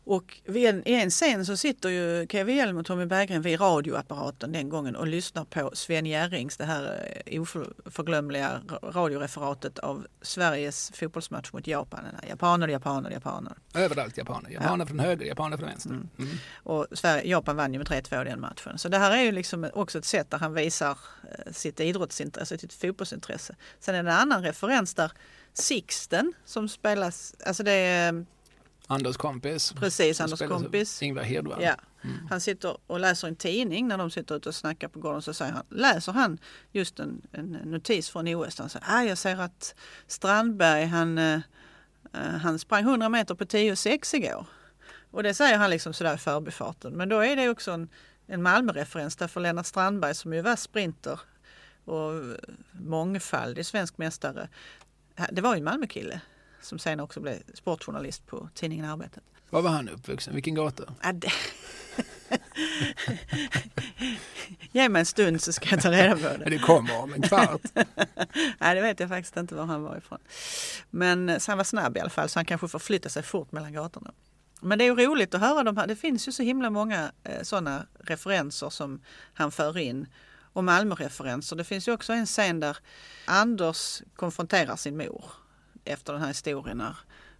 [0.06, 3.60] Och vid en, i en scen så sitter ju Kevin Hjelm och Tommy Berggren vid
[3.60, 10.92] radioapparaten den gången och lyssnar på Sven Jerrings, det här eh, oförglömliga radioreferatet av Sveriges
[10.94, 12.00] fotbollsmatch mot Japan.
[12.28, 13.52] Japaner, japaner, japaner.
[13.74, 14.50] Överallt japaner.
[14.50, 14.86] Japaner ja.
[14.86, 15.90] från höger, japaner från vänster.
[15.90, 16.08] Mm.
[16.18, 16.36] Mm.
[16.62, 18.78] Och Sverige, Japan vann ju med 3-2 den matchen.
[18.78, 22.58] Så det här är ju liksom också ett sätt där han visar eh, sitt idrottsintresse,
[22.58, 23.56] sitt fotbollsintresse.
[23.80, 25.12] Sen är det en annan referens där
[25.52, 28.24] Sixten som spelas, alltså det är
[28.86, 29.72] Anders kompis.
[29.72, 31.02] Precis, Anders kompis.
[31.02, 31.62] Ingvar Hedvall.
[31.62, 31.74] Ja.
[32.04, 32.26] Mm.
[32.30, 35.22] Han sitter och läser en tidning när de sitter ute och snackar på gården.
[35.22, 36.38] Så säger han, läser han
[36.72, 38.58] just en, en notis från OS.
[38.58, 39.74] Han säger, ah, jag ser att
[40.06, 41.40] Strandberg han, uh,
[42.42, 44.46] han sprang 100 meter på 10,6 igår.
[45.10, 46.92] Och det säger han liksom sådär i förbifarten.
[46.92, 47.88] Men då är det också en,
[48.26, 51.20] en Malmö-referens därför Lennart Strandberg som ju var sprinter
[51.84, 52.12] och
[52.72, 54.48] mångfaldig svensk mästare.
[55.32, 56.20] Det var ju en Malmökille
[56.64, 59.22] som sen också blev sportjournalist på tidningen Arbetet.
[59.50, 60.34] Var var han uppvuxen?
[60.34, 60.94] Vilken gata?
[61.02, 61.32] Ja, det...
[64.72, 66.50] Ge mig en stund så ska jag ta reda på det.
[66.50, 67.60] Det kommer om en kvart.
[68.58, 70.18] Nej, det vet jag faktiskt inte var han var ifrån.
[70.90, 73.72] Men så han var snabb i alla fall så han kanske förflyttade sig fort mellan
[73.72, 74.12] gatorna.
[74.60, 75.86] Men det är ju roligt att höra de här.
[75.86, 79.02] Det finns ju så himla många eh, sådana referenser som
[79.34, 80.06] han för in.
[80.52, 81.56] Och Malmö-referenser.
[81.56, 82.76] Det finns ju också en scen där
[83.24, 85.24] Anders konfronterar sin mor
[85.84, 86.96] efter den här historien när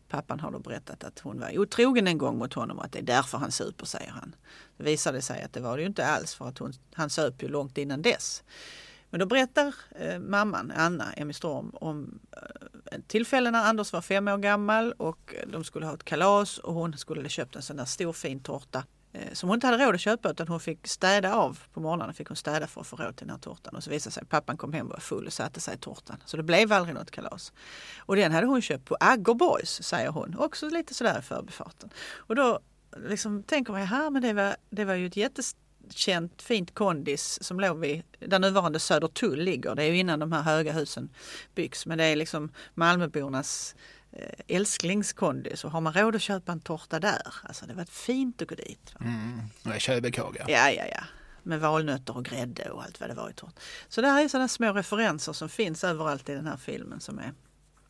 [0.08, 2.98] pappan har då berättat att hon var otrogen en gång mot honom och att det
[2.98, 4.34] är därför han super, säger han.
[4.76, 7.42] Det visade sig att det var det ju inte alls för att hon, han söp
[7.42, 8.42] ju långt innan dess.
[9.10, 12.18] Men då berättar eh, mamman, Anna Emmy Storm, om
[12.92, 16.74] eh, tillfälle när Anders var fem år gammal och de skulle ha ett kalas och
[16.74, 18.84] hon skulle ha köpt en sån där stor fin tårta
[19.14, 22.14] Eh, som hon inte hade råd att köpa utan hon fick städa av på morgonen.
[22.14, 23.76] Fick hon städa för att få råd till den här tårtan.
[23.76, 25.78] Och så visade sig att pappan kom hem och var full och satte sig i
[25.78, 26.16] tårtan.
[26.24, 27.52] Så det blev aldrig något kalas.
[27.98, 30.38] Och den hade hon köpt på Aggerborgs, säger hon.
[30.38, 31.90] Också lite sådär i förbifarten.
[32.16, 32.60] Och då
[33.08, 37.60] liksom tänker man, här men det var, det var ju ett jättekänt fint kondis som
[37.60, 39.74] låg vid där nuvarande Södertull ligger.
[39.74, 41.08] Det är ju innan de här höga husen
[41.54, 41.86] byggs.
[41.86, 43.93] Men det är liksom Malmöbornas Eh,
[44.48, 48.48] älsklingskondis och har man råd att köpa en tårta där, alltså det var fint att
[48.48, 48.94] gå dit.
[49.00, 50.44] Mm, Köbekåga.
[50.48, 51.04] Ja, ja, ja.
[51.42, 53.60] Med valnötter och grädde och allt vad det var i tårta.
[53.88, 57.18] Så det här är sådana små referenser som finns överallt i den här filmen som
[57.18, 57.32] är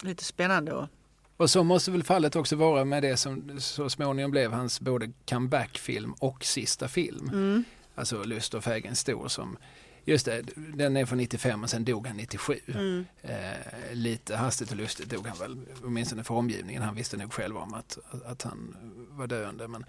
[0.02, 0.72] lite spännande.
[0.72, 0.88] Och,
[1.36, 5.12] och så måste väl fallet också vara med det som så småningom blev hans både
[5.28, 7.28] comeback-film och sista film.
[7.28, 7.64] Mm.
[7.94, 9.56] Alltså Lust och fägen stor som
[10.04, 12.60] Just det, den är från 95 och sen dog han 97.
[12.66, 13.04] Mm.
[13.22, 16.82] Eh, lite hastigt och lustigt dog han väl, åtminstone för omgivningen.
[16.82, 18.76] Han visste nog själv om att, att han
[19.10, 19.68] var döende.
[19.68, 19.84] Men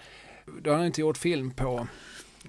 [0.62, 1.88] då har han inte gjort film på,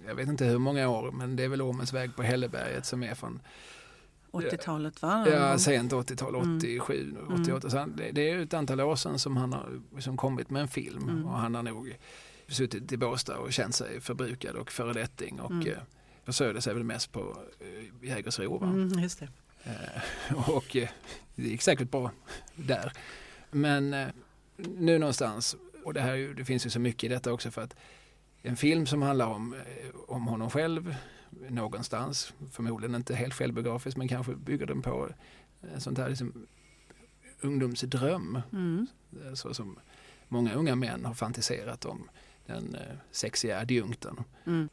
[0.07, 3.03] jag vet inte hur många år, men det är väl Ormens väg på Hälleberget som
[3.03, 3.41] är från
[4.31, 5.27] 80-talet va?
[5.29, 7.41] Ja, sent 80-tal, 87, mm.
[7.41, 7.71] 88.
[7.71, 10.69] Så han, det, är ett antal år sedan som han har liksom kommit med en
[10.69, 11.27] film mm.
[11.27, 11.97] och han har nog
[12.49, 15.77] suttit i Båstad och känt sig förbrukad och föredetting och mm.
[16.27, 18.65] Eh, försörjde sig väl mest på eh, Jägersro.
[18.65, 19.29] Mm, just det.
[19.65, 20.89] Eh, och eh,
[21.35, 22.11] det gick säkert bra
[22.55, 22.93] där.
[23.51, 24.09] Men eh,
[24.57, 27.77] nu någonstans, och det, här, det finns ju så mycket i detta också för att
[28.43, 30.95] en film som handlar om, eh, om honom själv
[31.49, 35.09] någonstans, förmodligen inte helt självbiografiskt men kanske bygger den på
[35.75, 36.47] en sånt här liksom,
[37.41, 38.41] ungdomsdröm.
[38.53, 38.87] Mm.
[39.35, 39.79] Så som
[40.29, 42.09] många unga män har fantiserat om
[42.47, 44.25] den eh, sexiga adjunkten.
[44.47, 44.69] Mm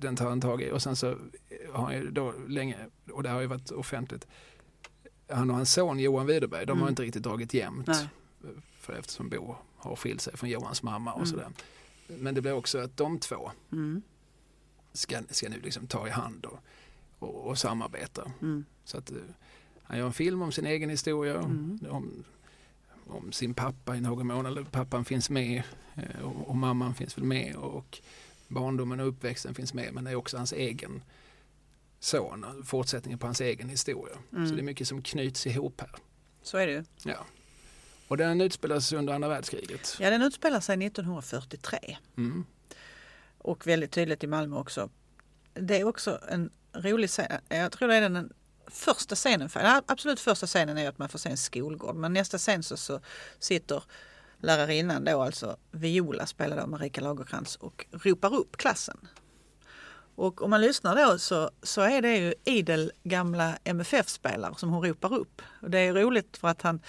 [0.00, 1.16] den tar han tag i och sen så
[1.72, 2.76] har han ju då länge,
[3.12, 4.26] och det har ju varit offentligt,
[5.28, 6.82] han och hans son Johan Widerberg, de mm.
[6.82, 7.86] har inte riktigt dragit jämnt.
[7.86, 8.08] Nej.
[8.80, 11.30] För eftersom Bo har skilt sig från Johans mamma och mm.
[11.30, 11.48] sådär.
[12.06, 14.02] Men det blir också att de två mm.
[14.92, 16.58] ska, ska nu liksom ta i hand och,
[17.18, 18.32] och, och samarbeta.
[18.42, 18.64] Mm.
[18.84, 19.18] Så att, uh,
[19.82, 21.78] han gör en film om sin egen historia, mm.
[21.90, 22.24] om,
[23.06, 25.62] om sin pappa i någon mån, eller pappan finns med
[25.98, 27.56] uh, och, och, mamman finns väl med.
[27.56, 28.00] och
[28.48, 31.02] barndomen och uppväxten finns med men det är också hans egen
[32.00, 34.16] son, fortsättningen på hans egen historia.
[34.32, 34.48] Mm.
[34.48, 35.90] Så det är mycket som knyts ihop här.
[36.42, 36.84] Så är det ju.
[37.04, 37.26] Ja.
[38.08, 39.96] Och den utspelar sig under andra världskriget.
[40.00, 41.96] Ja, den utspelar sig 1943.
[42.16, 42.44] Mm.
[43.38, 44.90] Och väldigt tydligt i Malmö också.
[45.54, 47.40] Det är också en rolig scen.
[47.48, 48.32] Jag tror det är den
[48.66, 52.38] första scenen, för, absolut första scenen är att man får se en skolgård men nästa
[52.38, 53.00] scen så, så
[53.38, 53.82] sitter
[54.40, 59.08] lärarinnan då, alltså Viola spelade av Marika Lagerkrans och ropar upp klassen.
[60.14, 64.84] Och om man lyssnar då så, så är det ju idel gamla MFF-spelare som hon
[64.84, 65.42] ropar upp.
[65.62, 66.80] Och det är roligt för att han,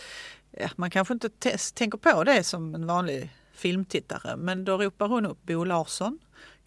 [0.52, 1.30] ja, man kanske inte
[1.74, 6.20] tänker på det som en vanlig filmtittare men då ropar hon upp Bo Larsson,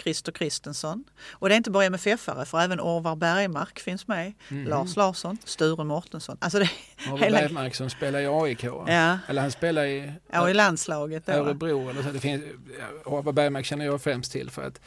[0.02, 1.04] Christer Kristensson.
[1.30, 4.68] Och det är inte bara MFF-are för även Orvar Bergmark finns med, mm.
[4.68, 6.36] Lars Larsson, Sture Mårtensson.
[6.40, 6.70] Alltså det,
[7.06, 7.38] Orvar hela...
[7.38, 9.18] Bergmark som spelar i AIK, ja.
[9.28, 11.26] eller han spelar i, ja, i landslaget.
[11.26, 11.32] Då.
[11.32, 11.90] Örebro.
[11.90, 12.10] Eller så.
[12.10, 12.44] Det finns,
[13.04, 14.80] Orvar Bergmark känner jag främst till för att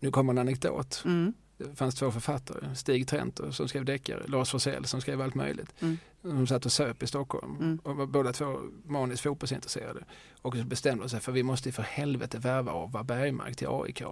[0.00, 1.02] nu kommer en anekdot.
[1.04, 1.32] Mm.
[1.58, 5.74] Det fanns två författare, Stig Trenter som skrev deckare, Lars Forssell som skrev allt möjligt.
[5.80, 5.98] Mm.
[6.22, 7.78] De satt och söp i Stockholm mm.
[7.82, 10.04] och var båda två maniskt fotbollsintresserade.
[10.42, 14.02] Och så bestämde sig för vi måste för helvete värva Orvar Bergmark till AIK.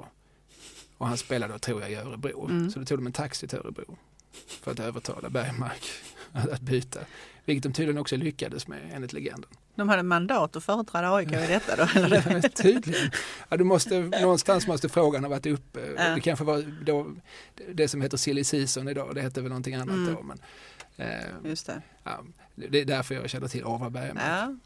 [0.98, 2.48] Och han spelade då tror jag i Örebro.
[2.48, 2.70] Mm.
[2.70, 3.96] Så då tog de en taxi till Örebro
[4.62, 5.82] för att övertala Bergmark
[6.32, 7.00] att byta.
[7.44, 9.50] Vilket de tydligen också lyckades med enligt legenden.
[9.76, 12.00] De hade mandat att företräda AIK i detta då?
[12.00, 12.48] Eller?
[12.48, 13.10] tydligen.
[13.48, 15.80] Ja, du måste, någonstans måste frågan ha varit uppe.
[15.96, 16.14] Ja.
[16.14, 17.06] Det kanske var då,
[17.72, 20.14] det som heter silly season idag, det hette väl någonting annat mm.
[20.14, 20.22] då.
[20.22, 20.38] Men,
[20.96, 21.82] eh, Just det.
[22.04, 22.24] Ja,
[22.54, 24.24] det är därför jag känner till Orvar Bergmark.
[24.26, 24.56] Ja.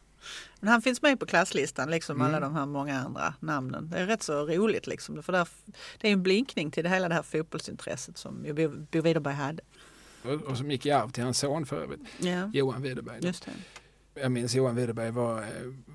[0.59, 2.27] Men han finns med på klasslistan liksom mm.
[2.27, 3.89] alla de här många andra namnen.
[3.89, 5.23] Det är rätt så roligt liksom.
[5.23, 5.47] För där,
[6.01, 8.43] det är en blinkning till det hela det här fotbollsintresset som
[8.91, 9.63] Bo Widerberg hade.
[10.23, 12.49] Och, och som gick i arv till hans son för övrigt, ja.
[12.53, 13.25] Johan Widerberg.
[13.25, 13.51] Just det.
[14.21, 15.47] Jag minns Johan Widerberg var, eh,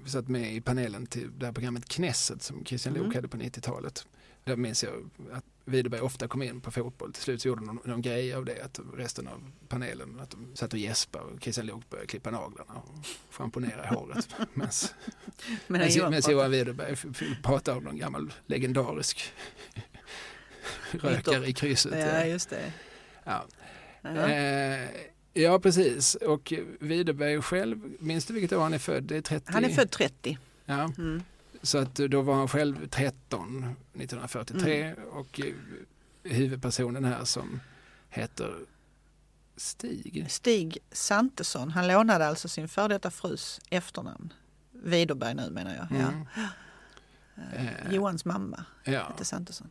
[0.07, 3.07] satt med i panelen till det här programmet Knesset som Christian mm.
[3.07, 4.07] Lok hade på 90-talet.
[4.45, 7.13] Där minns jag att Widerberg ofta kom in på fotboll.
[7.13, 10.57] Till slut så gjorde de någon grej av det, att resten av panelen att de
[10.57, 14.29] satt och gäspade och Christian Lok började klippa naglarna och schamponera håret.
[15.67, 16.97] Medan Johan Widerberg
[17.43, 19.33] pratade om någon gammal legendarisk
[20.91, 22.15] rökare i krysset.
[22.15, 22.73] Ja, just det.
[23.25, 23.47] Ja.
[24.03, 24.89] Eh,
[25.37, 26.15] ja, precis.
[26.15, 29.05] Och Widerberg själv, minns du vilket år han är född?
[29.05, 29.53] Det är 30.
[29.53, 30.39] Han är född 30.
[30.65, 30.93] Ja.
[30.99, 31.23] Mm.
[31.63, 35.05] Så att då var han själv 13 1943 mm.
[35.05, 35.41] och
[36.23, 37.61] huvudpersonen här som
[38.09, 38.55] heter
[39.57, 40.27] Stig.
[40.29, 41.71] Stig Santesson.
[41.71, 44.33] Han lånade alltså sin före detta frus efternamn.
[44.73, 46.01] Widerberg nu menar jag.
[46.01, 46.27] Mm.
[46.37, 46.43] Ja.
[47.53, 49.09] Eh, Johans mamma ja.
[49.09, 49.69] hette Santesson.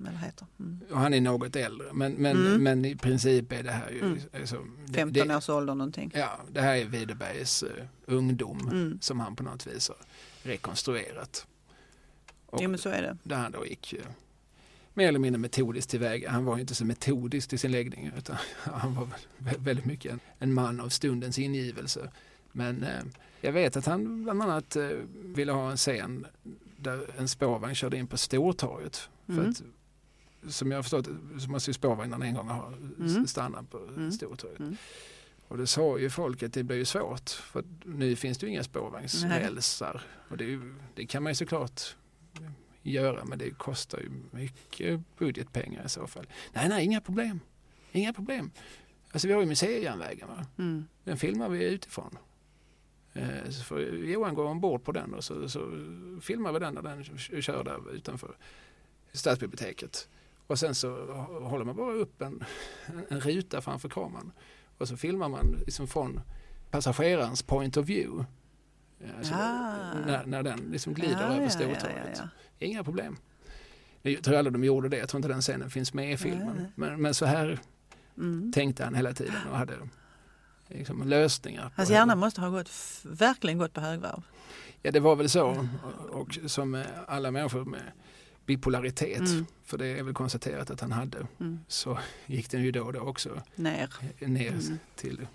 [0.00, 0.46] Eller heter.
[0.60, 0.80] Mm.
[0.90, 2.62] Och han är något äldre men, men, mm.
[2.62, 4.00] men i princip är det här ju...
[4.00, 4.18] Mm.
[4.40, 6.10] Alltså, 15 års ålder någonting.
[6.14, 7.68] Ja, det här är Widerbergs uh,
[8.06, 8.98] ungdom mm.
[9.00, 9.96] som han på något vis har
[10.42, 11.46] rekonstruerat.
[12.46, 13.16] Och jo men så är det.
[13.22, 14.06] Där han då gick uh,
[14.94, 16.30] mer eller mindre metodiskt tillväga.
[16.30, 19.08] Han var inte så metodisk i sin läggning utan han var
[19.58, 22.10] väldigt mycket en, en man av stundens ingivelse.
[22.52, 22.88] Men uh,
[23.40, 24.76] jag vet att han bland annat
[25.22, 26.26] ville ha en scen
[26.76, 29.08] där en spårvagn körde in på Stortorget.
[29.26, 29.50] För mm.
[29.50, 29.62] att
[30.48, 33.26] som jag har förstått så måste ju spårvagnarna en gång ha mm.
[33.26, 34.12] stannat på mm.
[34.12, 34.60] Stortorget.
[34.60, 34.76] Mm.
[35.48, 38.52] Och det sa ju folk att det blir ju svårt för nu finns det ju
[38.52, 40.02] inga spårvagnsrälsar.
[40.28, 40.60] Och det,
[40.94, 41.96] det, kan man ju såklart
[42.82, 46.26] göra men det kostar ju mycket budgetpengar i så fall.
[46.52, 47.40] Nej, nej, inga problem.
[47.92, 48.50] Inga problem.
[49.12, 50.46] Alltså vi har ju museijärnvägen va?
[50.58, 50.84] Mm.
[51.04, 52.18] Den filmar vi utifrån.
[53.12, 55.70] Eh, så får Johan gå ombord på den och så, så
[56.22, 57.04] filmar vi den när den
[57.42, 58.36] kör där utanför
[59.12, 60.08] stadsbiblioteket.
[60.46, 62.44] Och sen så håller man bara upp en,
[63.08, 64.32] en ruta framför kameran
[64.78, 66.20] och så filmar man liksom från
[66.70, 68.26] passagerarens point of view.
[69.18, 69.74] Alltså ah.
[70.06, 71.82] när, när den liksom glider ja, över Stortorget.
[72.18, 72.28] Ja,
[72.58, 73.16] ja, Inga problem.
[74.02, 74.96] Jag tror aldrig de gjorde det.
[74.96, 76.66] Jag tror inte den scenen finns med i filmen.
[76.74, 77.58] Men, men så här
[78.16, 78.52] mm.
[78.52, 79.74] tänkte han hela tiden och hade
[80.68, 81.72] liksom lösningar.
[81.76, 82.70] Hans hjärna måste ha gått,
[83.04, 84.22] verkligen gått på högvarv.
[84.82, 85.68] Ja det var väl så.
[86.10, 87.92] Och, och som alla människor med
[88.46, 89.46] bipolaritet, mm.
[89.64, 91.60] för det är väl konstaterat att han hade, mm.
[91.68, 93.94] så gick den ju då och då också ner,
[94.26, 94.78] ner mm.
[94.96, 95.26] till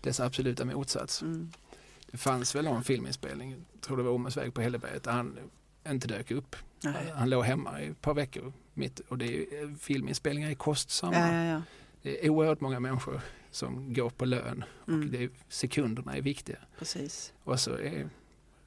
[0.00, 1.22] dess absoluta motsats.
[1.22, 1.52] Mm.
[2.06, 5.38] Det fanns väl någon filminspelning, tror det var Omas väg på Hälleberget, där han
[5.88, 6.56] inte dök upp.
[6.84, 7.12] Nej.
[7.14, 11.14] Han låg hemma i ett par veckor mitt, och det är, filminspelningar är kostsamma.
[11.16, 11.62] Ja, ja, ja.
[12.02, 13.20] Det är oerhört många människor
[13.50, 15.10] som går på lön och mm.
[15.10, 16.58] det är, sekunderna är viktiga.
[16.78, 17.32] Precis.
[17.44, 18.10] Och så är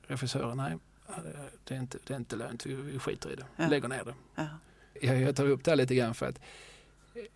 [0.07, 0.77] regissören, nej
[1.63, 3.67] det är inte, det är inte lönt, vi skiter i det, ja.
[3.67, 4.15] lägger ner det.
[4.35, 4.47] Ja.
[5.01, 6.39] Jag, jag tar upp det här lite grann för att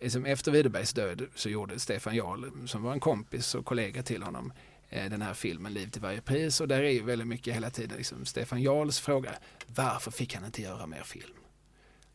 [0.00, 4.22] liksom efter Widerbergs död så gjorde Stefan Jarl, som var en kompis och kollega till
[4.22, 4.52] honom,
[4.88, 7.70] eh, den här filmen Liv till varje pris och där är ju väldigt mycket hela
[7.70, 9.34] tiden liksom Stefan Jarls fråga,
[9.66, 11.34] varför fick han inte göra mer film?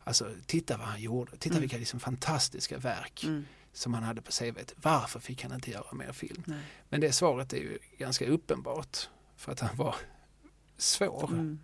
[0.04, 1.60] Alltså titta vad han gjorde, titta mm.
[1.60, 3.46] vilka liksom fantastiska verk mm.
[3.72, 4.58] som han hade på CV.
[4.76, 6.42] Varför fick han inte göra mer film?
[6.46, 6.60] Nej.
[6.88, 9.96] Men det svaret är ju ganska uppenbart för att han var
[10.76, 11.28] svår.
[11.32, 11.58] Mm.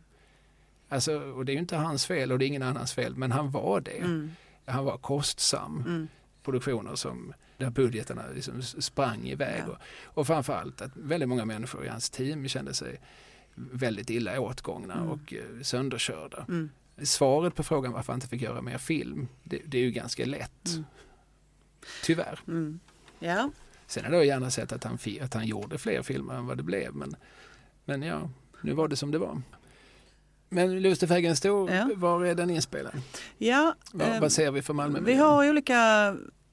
[0.89, 3.33] Alltså, och det är ju inte hans fel och det är ingen annans fel men
[3.33, 3.99] han var det.
[3.99, 4.31] Mm.
[4.65, 5.81] Han var kostsam.
[5.87, 6.09] Mm.
[6.43, 9.63] Produktioner som där budgeterna liksom sprang iväg.
[9.67, 9.73] Ja.
[9.73, 9.79] Och,
[10.19, 13.01] och framförallt att väldigt många människor i hans team kände sig
[13.55, 15.09] väldigt illa åtgångna Mm.
[15.09, 16.45] och eh, sönderkörda.
[16.49, 16.71] Mm.
[17.03, 20.25] Svaret på frågan varför han inte fick göra mer film, det, det är ju ganska
[20.25, 20.69] lätt.
[20.69, 20.85] Mm.
[22.05, 22.41] Tyvärr.
[22.49, 22.81] Mm.
[23.19, 23.51] Ja,
[23.87, 26.63] Sen hade jag gärna sett att han, att han gjorde fler filmer än vad det
[26.63, 26.95] blev.
[26.95, 27.17] Men,
[27.85, 28.31] men ja,
[28.63, 29.43] nu var det som det var.
[30.49, 31.89] Men Lustefägen stor, Ja.
[31.95, 32.93] var är den inspelad?
[33.39, 35.01] ja Vad, ehm, vad ser vi för Malmö?
[35.01, 35.77] vi har olika,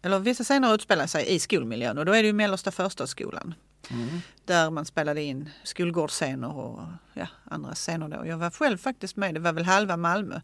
[0.02, 3.54] eller vissa scener utspelar sig i skolmiljön och då är det ju mellersta förstadsskolan.
[3.92, 4.22] Mm.
[4.46, 6.82] Där man spelade in skolgårdsscener och
[7.14, 8.26] ja, andra scener då.
[8.28, 10.42] Jag var själv faktiskt med, det var väl halva Malmö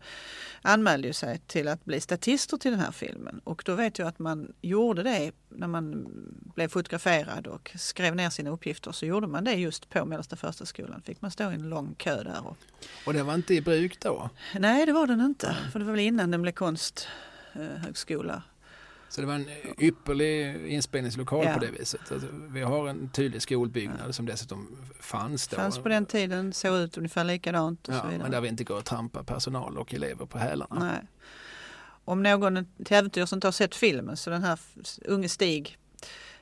[0.61, 3.41] anmälde ju sig till att bli statister till den här filmen.
[3.43, 6.07] Och då vet jag att man gjorde det när man
[6.55, 11.01] blev fotograferad och skrev ner sina uppgifter så gjorde man det just på mellersta förstadsskolan.
[11.01, 12.47] Fick man stå i en lång kö där.
[12.47, 12.57] Och,
[13.05, 14.29] Och det var inte i bruk då?
[14.53, 18.43] nej det var den inte, för det var väl innan den blev konsthögskola.
[19.16, 19.49] Så det var en
[19.80, 21.53] ypperlig inspelningslokal Ja.
[21.53, 22.11] på det viset.
[22.11, 25.55] Alltså, vi har en tydlig skolbyggnad som dessutom fanns då.
[25.57, 28.22] Fanns på den tiden, såg ut ungefär likadant och så ja, vidare.
[28.24, 30.80] men där vi inte går och trampar personal och elever på hälarna.
[30.80, 31.01] Nej.
[32.05, 34.59] Om någon till äventyrs inte har sett filmen så den här
[35.05, 35.78] unge Stig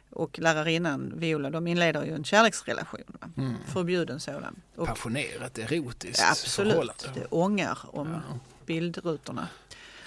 [0.09, 3.01] och lärarinnan Viola de inleder ju en kärleksrelation.
[3.37, 3.53] Mm.
[3.67, 4.55] Förbjuden sådan.
[4.75, 7.03] Och, Passionerat erotiskt ja, absolut, förhållande.
[7.13, 8.39] det ångar om Ja.
[8.65, 9.47] bildrutorna.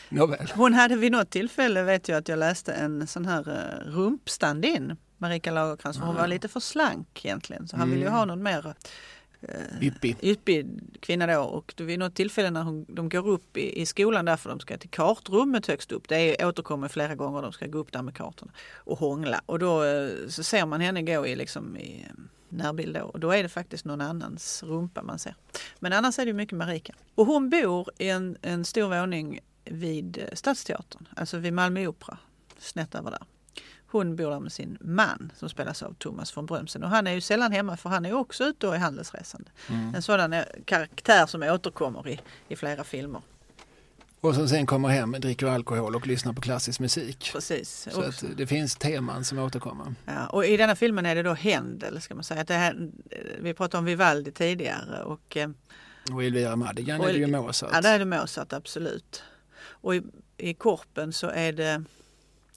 [0.08, 0.52] Nåväl.
[0.54, 4.96] Hon hade vid något tillfälle vet jag att jag läste en sån här uh, rumpstand-in
[5.18, 7.68] Marika Lagercrantz, för hon var lite för slank egentligen.
[7.68, 8.18] Så han ville ju Mm.
[8.18, 8.74] ha någon mer
[9.40, 10.16] eh, Yppig.
[10.20, 10.66] yppig
[11.00, 14.50] kvinna då och vid något tillfälle när hon, de går upp i, i skolan därför
[14.50, 16.08] de ska till kartrummet högst upp.
[16.08, 19.40] Det är, återkommer flera gånger, de ska gå upp där med kartorna och hångla.
[19.46, 22.14] Och då eh, så ser man henne gå i, liksom, i eh,
[22.48, 25.34] närbild då och då är det faktiskt någon annans rumpa man ser.
[25.78, 26.94] Men annars är det mycket Marika.
[27.14, 29.40] Och hon bor i en, en stor våning
[29.70, 32.18] vid eh, Stadsteatern, alltså vid Malmö Opera,
[32.58, 33.22] snett över där.
[33.88, 37.12] Hon bor där med sin man som spelas av Thomas von Brömsen och han är
[37.12, 39.50] ju sällan hemma för han är också ute och är handelsresande.
[39.68, 39.94] Mm.
[39.94, 43.22] En sådan eh, karaktär som återkommer i, i flera filmer.
[44.20, 47.30] Och som sen kommer hem, dricker alkohol och lyssnar på klassisk musik.
[47.32, 47.88] Precis.
[47.92, 48.26] Så också.
[48.26, 49.94] att det finns teman som återkommer.
[50.04, 52.40] Ja, och I denna filmen är det då Händel, ska man säga.
[52.40, 52.90] Att det här,
[53.40, 55.50] vi pratade om Vivaldi tidigare och eh,
[56.12, 57.70] Och Elvira Madigan Och är det ju Mozart.
[57.72, 59.22] ja, där är det Mozart, absolut.
[59.86, 60.02] Och i,
[60.36, 61.84] i Korpen så är det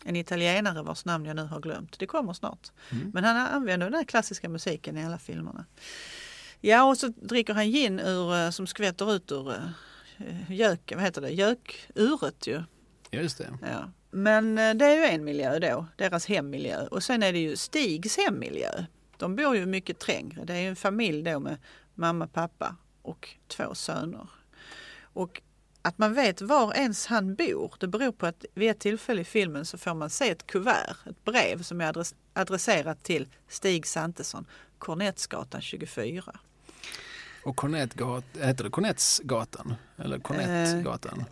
[0.06, 2.00] en italienare vars namn jag nu har glömt.
[2.00, 2.72] Det kommer snart.
[2.92, 3.12] Mm.
[3.14, 5.66] Men han använder den klassiska musiken i alla filmerna.
[6.62, 11.04] Ja, och så dricker han gin ur, eh, som skvätter ut ur eh, gök, vad
[11.04, 12.64] heter det, gökuret ju.
[13.12, 13.58] Just det.
[13.62, 13.92] Ja.
[14.12, 16.88] Men eh, det är ju en miljö då, deras hemmiljö.
[16.88, 18.86] Och sen är det ju Stigs hemmiljö.
[19.18, 20.46] De bor ju mycket trängre.
[20.46, 21.58] Det är ju en familj då med
[21.96, 24.28] mamma, pappa och två söner.
[25.02, 25.42] Och
[25.82, 29.26] att man vet var ens han bor, det beror på att vid ett tillfälle i
[29.26, 33.88] filmen så får man se ett kuvert, ett brev som är adress- adresserat till Stig
[33.88, 34.46] Santesson,
[34.78, 36.40] Kornettsgatan 24.
[37.44, 39.74] Och Cornettgat, heter det Cornettsgatan?
[39.98, 41.26] Eller Cornettgatan?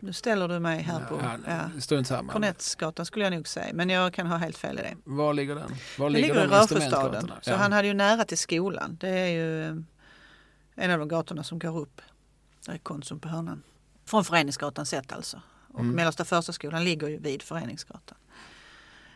[0.00, 1.20] Nu ställer du mig här på...
[1.46, 1.80] ja.
[1.80, 2.32] Strunt samma.
[2.32, 4.94] Kornettsgatan skulle jag nog säga, men jag kan ha helt fel i det.
[5.04, 5.74] Var ligger den?
[5.98, 7.38] Var Det ligger i instrumentgatorna?
[7.42, 7.56] Så Ja.
[7.56, 8.96] han hade ju nära till skolan.
[9.00, 9.76] Det är ju eh,
[10.74, 12.00] en av de gatorna som går upp.
[12.66, 13.62] Där är Konsum på hörnan.
[14.04, 15.42] Från Föreningsgatan sett alltså.
[15.68, 15.96] Och Mm.
[15.96, 18.18] Mellersta första skolan ligger ju vid Föreningsgatan.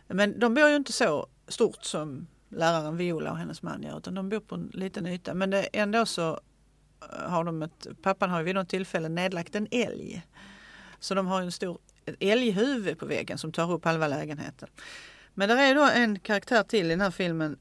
[0.08, 3.98] Men de bor ju inte så stort som läraren Viola och hennes man gör.
[3.98, 5.34] Utan de bor på en liten yta.
[5.34, 6.40] Men det, ändå så
[7.12, 10.26] eh, har de ett, pappan har ju vid något tillfälle nedlagt en älg.
[11.00, 11.78] Så de har ju en stor
[12.20, 14.68] älghuvud på väggen som tar upp halva lägenheten.
[15.34, 17.58] Men det är då en karaktär till i den här filmen,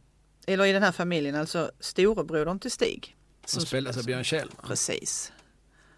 [0.47, 3.15] eller i den här familjen, alltså storebrodern till Stig.
[3.45, 4.65] Som spelas av Björn Kjellman.
[4.67, 5.31] Precis.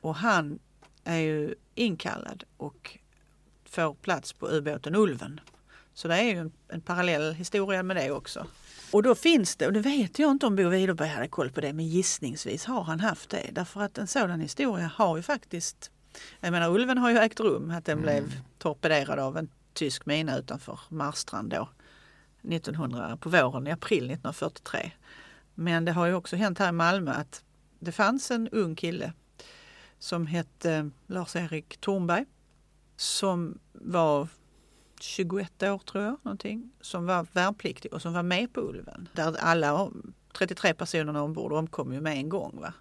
[0.04, 0.60] Och han
[1.04, 3.00] är ju inkallad och
[3.66, 5.40] får plats på ubåten Ulven.
[5.94, 8.48] Så det är ju en, en parallell historia med det också.
[8.92, 11.62] Och då finns det, och det vet jag inte om Bo Widerberg hade koll på
[11.62, 13.50] det, men gissningsvis har han haft det.
[13.52, 15.92] Därför att en sådan historia har ju faktiskt,
[16.40, 20.38] jag menar Ulven har ju ägt rum, att den blev torpederad av en tysk mina
[20.38, 21.70] utanför Marstrand då.
[22.42, 24.92] 1900, på våren, i april 1943.
[25.54, 27.44] Men det har ju också hänt här i Malmö att
[27.80, 29.14] det fanns en ung kille
[30.04, 32.26] som hette eh, Lars-Erik Thornberg
[32.96, 34.28] som var
[35.00, 39.10] 21 år tror jag, någonting, som var värnpliktig och som var med på Ulven.
[39.14, 39.92] Där alla
[40.38, 42.60] 33 personerna ombord omkom ju med en gång.
[42.62, 42.74] Va?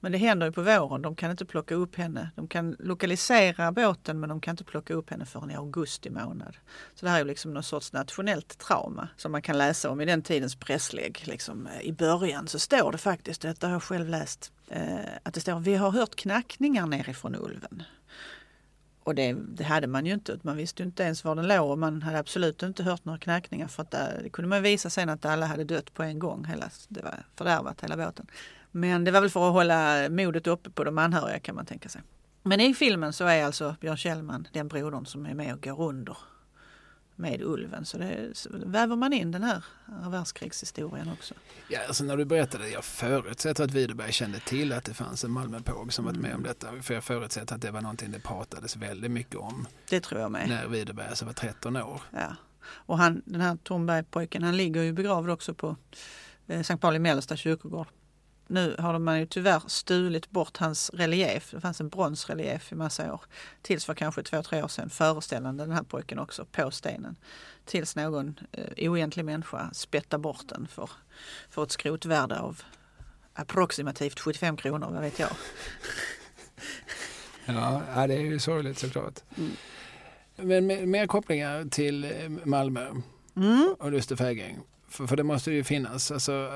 [0.00, 2.30] Men det händer ju på våren, de kan inte plocka upp henne.
[2.36, 6.56] De kan lokalisera båten men de kan inte plocka upp henne förrän i augusti månad.
[6.94, 10.00] Så det här är ju liksom någon sorts nationellt trauma som man kan läsa om
[10.00, 11.22] i den tidens presslägg.
[11.26, 15.34] Liksom, eh, I början så står det faktiskt, detta har jag själv läst, Eh, att
[15.34, 17.82] det står vi har hört knackningar nerifrån Ulven.
[19.04, 20.38] Och det, det, hade man ju inte.
[20.42, 23.18] Man visste ju inte ens var den låg och man hade absolut inte hört några
[23.18, 26.18] knackningar för att det, det kunde man visa sen att alla hade dött på en
[26.18, 26.44] gång.
[26.44, 28.26] Hela, det var fördärvat hela båten.
[28.70, 31.88] Men det var väl för att hålla modet uppe på de anhöriga kan man tänka
[31.88, 32.02] sig.
[32.42, 35.82] Men i filmen så är alltså Björn Kjellman den brodern som är med och går
[35.88, 36.16] under
[37.22, 37.84] med ulven.
[37.84, 39.64] Så det så väver man in den här
[40.10, 41.34] världskrigshistorien också.
[41.68, 45.30] Ja, alltså när du berättade, jag förutsätter att Widerberg kände till att det fanns en
[45.30, 46.82] Malmöpåg som varit med om detta.
[46.82, 49.66] För jag förutsätter att det var någonting det pratades väldigt mycket om.
[49.88, 50.48] Det tror jag med.
[50.48, 52.00] När Widerberg alltså var 13 år.
[52.10, 52.36] Ja.
[52.64, 55.76] Och han, den här Tornberg-pojken, han ligger ju begravd också på
[56.46, 57.86] eh, Sankt Pauli Mellersta kyrkogård
[58.52, 61.50] nu har man ju tyvärr stulit bort hans relief.
[61.50, 63.20] Det fanns en bronsrelief i massa år.
[63.62, 67.16] Tills för kanske två, tre år sedan föreställande den här pojken också på stenen.
[67.64, 70.90] Tills någon eh, oegentlig människa spettar bort den för,
[71.50, 72.62] för ett skrotvärde av
[73.34, 75.30] approximativt 75 kronor, vad vet jag.
[77.46, 79.20] ja, det är ju sorgligt såklart.
[79.36, 79.50] Mm.
[80.36, 82.10] Men mer kopplingar till eh,
[82.44, 82.86] Malmö
[83.36, 83.74] mm.
[83.78, 84.58] och Luste Fägring.
[84.88, 86.10] För, för det måste ju finnas.
[86.10, 86.52] Alltså,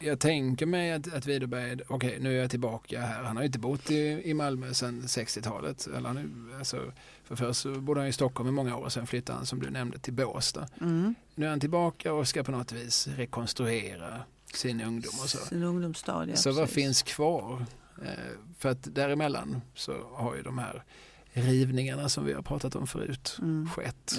[0.00, 3.22] jag tänker mig att, att Widerberg, okej okay, nu är jag tillbaka här.
[3.22, 5.86] Han har ju inte bott i, i Malmö sedan 60-talet.
[5.86, 6.92] Eller nu, alltså,
[7.24, 9.98] för först bodde han i Stockholm i många år, sen flyttade han som du nämnde
[9.98, 10.68] till Båstad.
[10.80, 11.14] Mm.
[11.34, 14.20] Nu är han tillbaka och ska på något vis rekonstruera
[14.54, 15.38] sin ungdom och så.
[15.38, 17.64] Sin ungdomsstadie, Så vad finns kvar?
[18.02, 18.12] Eh,
[18.58, 20.84] för att däremellan så har ju de här
[21.32, 23.68] rivningarna som vi har pratat om förut mm.
[23.70, 24.12] skett.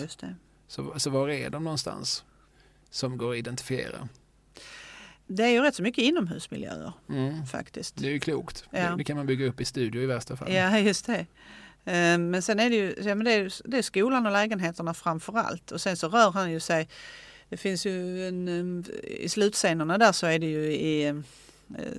[0.67, 2.23] Så, så var är de någonstans?
[2.89, 4.09] som går att identifiera.
[5.32, 7.45] Det är ju rätt så mycket inomhusmiljöer mm.
[7.45, 7.95] faktiskt.
[7.95, 8.65] Det är ju klokt.
[8.71, 8.95] Ja.
[8.97, 10.53] Det kan man bygga upp i studio i värsta fall.
[10.53, 11.19] Ja, just det.
[11.86, 14.93] Eh, men sen är det ju ja, men det är, det är skolan och lägenheterna
[14.93, 15.71] framför allt.
[15.71, 16.89] Och sen så rör han ju sig.
[17.49, 21.15] Det finns ju en, eh, i slutscenerna där så är det ju i eh,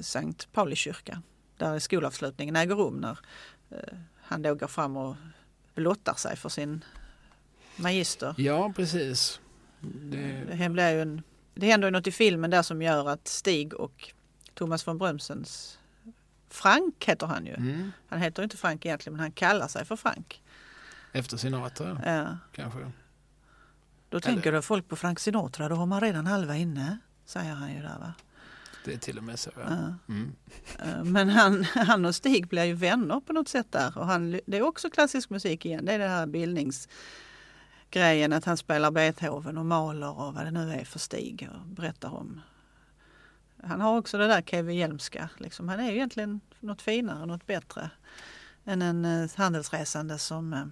[0.01, 1.23] Sankt Pauli kyrka.
[1.57, 3.19] Där skolavslutningen äger rum när
[4.23, 5.17] han då går fram och
[5.75, 6.85] blottar sig för sin
[7.77, 8.35] magister.
[8.39, 9.41] Ja, precis.
[9.81, 10.57] Det...
[10.59, 11.23] Det, blir ju en,
[11.55, 14.13] det händer ju något i filmen där som gör att Stig och
[14.55, 15.79] Thomas von Brömsens
[16.51, 17.55] Frank heter han ju.
[17.55, 17.93] Mm.
[18.09, 20.43] Han heter inte Frank egentligen men han kallar sig för Frank.
[21.13, 22.39] Efter Sinatra ja.
[22.53, 22.79] kanske?
[22.79, 24.21] Då Eller...
[24.21, 26.99] tänker då folk på Frank Sinatra, då har man redan halva inne.
[27.25, 28.15] Säger han ju där va.
[28.85, 29.63] Det är till och med så ja.
[29.69, 29.95] ja.
[30.09, 30.33] Mm.
[30.79, 33.99] Eh, men han, han och Stig blir ju vänner på något sätt där.
[33.99, 35.85] Och han, det är också klassisk musik igen.
[35.85, 36.89] Det är det här bildnings
[37.91, 41.67] grejen att han spelar Beethoven och maler och vad det nu är för stig och
[41.67, 42.41] berättar om.
[43.63, 45.31] Han har också det där Kevin Hjelmska.
[45.39, 45.69] Liksom.
[45.69, 47.91] Han är ju egentligen något finare, något bättre
[48.65, 50.65] än en eh, handelsresande som eh,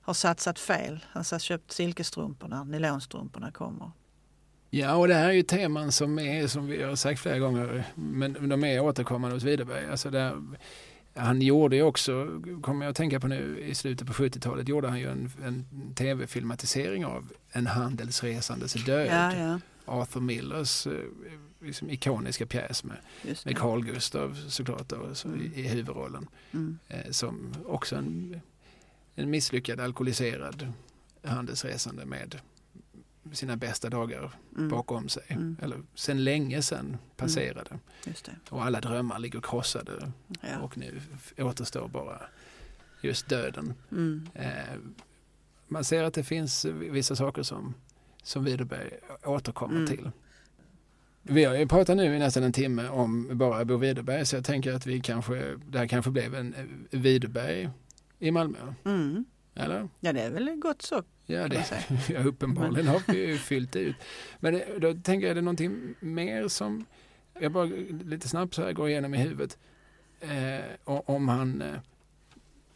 [0.00, 1.04] har satsat fel.
[1.10, 3.90] Han har köpt silkesstrumporna, nylonstrumporna kommer.
[4.70, 7.84] Ja, och det här är ju teman som är, som vi har sagt flera gånger,
[7.94, 9.90] men de är återkommande hos Widerberg.
[9.90, 10.42] Alltså där,
[11.16, 14.88] han gjorde ju också, kommer jag att tänka på nu, i slutet på 70-talet gjorde
[14.88, 19.06] han ju en, en tv-filmatisering av En handelsresandes död.
[19.06, 19.60] Ja, ja.
[19.84, 20.92] Arthur Millers eh,
[21.60, 22.96] liksom, ikoniska pjäs med,
[23.44, 25.52] med Carl Gustav såklart då, så, mm.
[25.54, 26.28] i, i huvudrollen.
[26.52, 26.78] Mm.
[26.88, 28.40] Eh, som också en,
[29.14, 30.72] en misslyckad alkoholiserad
[31.22, 32.40] handelsresande med
[33.32, 34.68] sina bästa dagar mm.
[34.68, 35.24] bakom sig.
[35.28, 35.56] Mm.
[35.62, 37.70] Eller sen länge sedan passerade.
[37.70, 38.38] Mm.
[38.48, 40.12] Och alla drömmar ligger krossade.
[40.40, 40.58] Ja.
[40.58, 41.00] Och nu
[41.38, 42.22] återstår bara
[43.00, 43.74] just döden.
[43.90, 44.28] Mm.
[44.34, 44.76] Eh,
[45.68, 47.74] man ser att det finns vissa saker som,
[48.22, 48.90] som Widerberg
[49.24, 49.86] återkommer mm.
[49.86, 50.10] till.
[51.22, 54.44] Vi har ju pratat nu i nästan en timme om bara Bo Widerberg så jag
[54.44, 56.54] tänker att vi kanske, det här kanske blev en
[56.90, 57.70] Widerberg
[58.18, 58.74] i Malmö.
[58.84, 59.24] Mm.
[59.54, 59.88] Eller?
[60.00, 63.96] Ja det är väl gott så Ja, det, ja uppenbarligen har vi ju fyllt ut.
[64.40, 66.86] Men då tänker jag, är det någonting mer som,
[67.40, 67.64] jag bara
[68.04, 69.58] lite snabbt så här går igenom i huvudet,
[70.20, 71.80] eh, om han eh,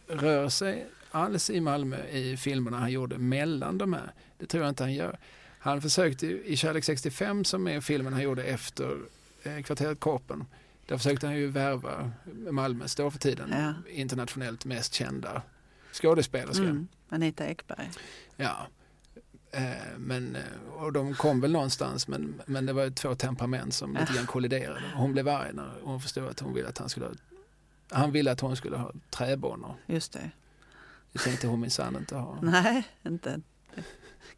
[0.07, 4.13] rör sig alls i Malmö i filmerna han gjorde mellan de här.
[4.39, 5.19] Det tror jag inte han gör.
[5.59, 8.97] Han försökte i Kärlek 65 som är filmen han gjorde efter
[9.43, 10.45] eh, Kvarteret Korpen.
[10.87, 12.11] Där försökte han ju värva
[12.51, 13.75] Malmös då för tiden ja.
[13.93, 15.43] internationellt mest kända
[15.93, 16.65] skådespelerska.
[16.65, 16.89] Mm.
[17.09, 17.91] Anita Ekberg.
[18.37, 18.67] Ja.
[19.53, 23.97] Eh, men, eh, och de kom väl någonstans men, men det var två temperament som
[23.97, 24.81] lite grann kolliderade.
[24.95, 27.13] Hon blev arg när hon förstod att hon ville att han skulle ha,
[27.91, 29.75] han ville att hon skulle ha träbanor.
[29.87, 30.31] Just det.
[31.13, 32.39] Det tänkte hon minsann inte ha.
[32.43, 33.41] Nej, inte.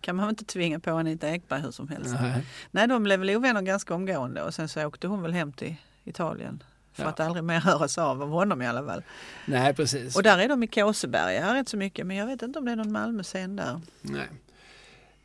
[0.00, 2.14] kan man inte tvinga på Anita Ekberg hur som helst.
[2.20, 2.46] Nej.
[2.70, 5.74] Nej, de blev väl ovänner ganska omgående och sen så åkte hon väl hem till
[6.04, 6.62] Italien
[6.92, 7.08] för ja.
[7.08, 9.02] att aldrig mer höras av av honom i alla fall.
[9.46, 10.16] Nej, precis.
[10.16, 12.72] Och där är de i Kåseberga rätt så mycket, men jag vet inte om det
[12.72, 13.80] är någon Malmö-scen där.
[14.00, 14.28] Nej.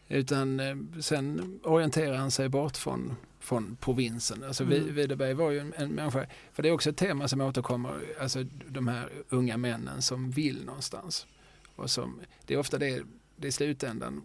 [0.08, 4.44] Utan eh, sen orienterar han sig bort från, från provinsen.
[4.44, 4.96] Alltså mm.
[4.96, 8.44] Widerberg var ju en, en människa, för det är också ett tema som återkommer, alltså
[8.70, 11.28] de här unga männen som vill någonstans.
[11.76, 13.04] Och som, det är ofta det,
[13.36, 14.22] det i slutändan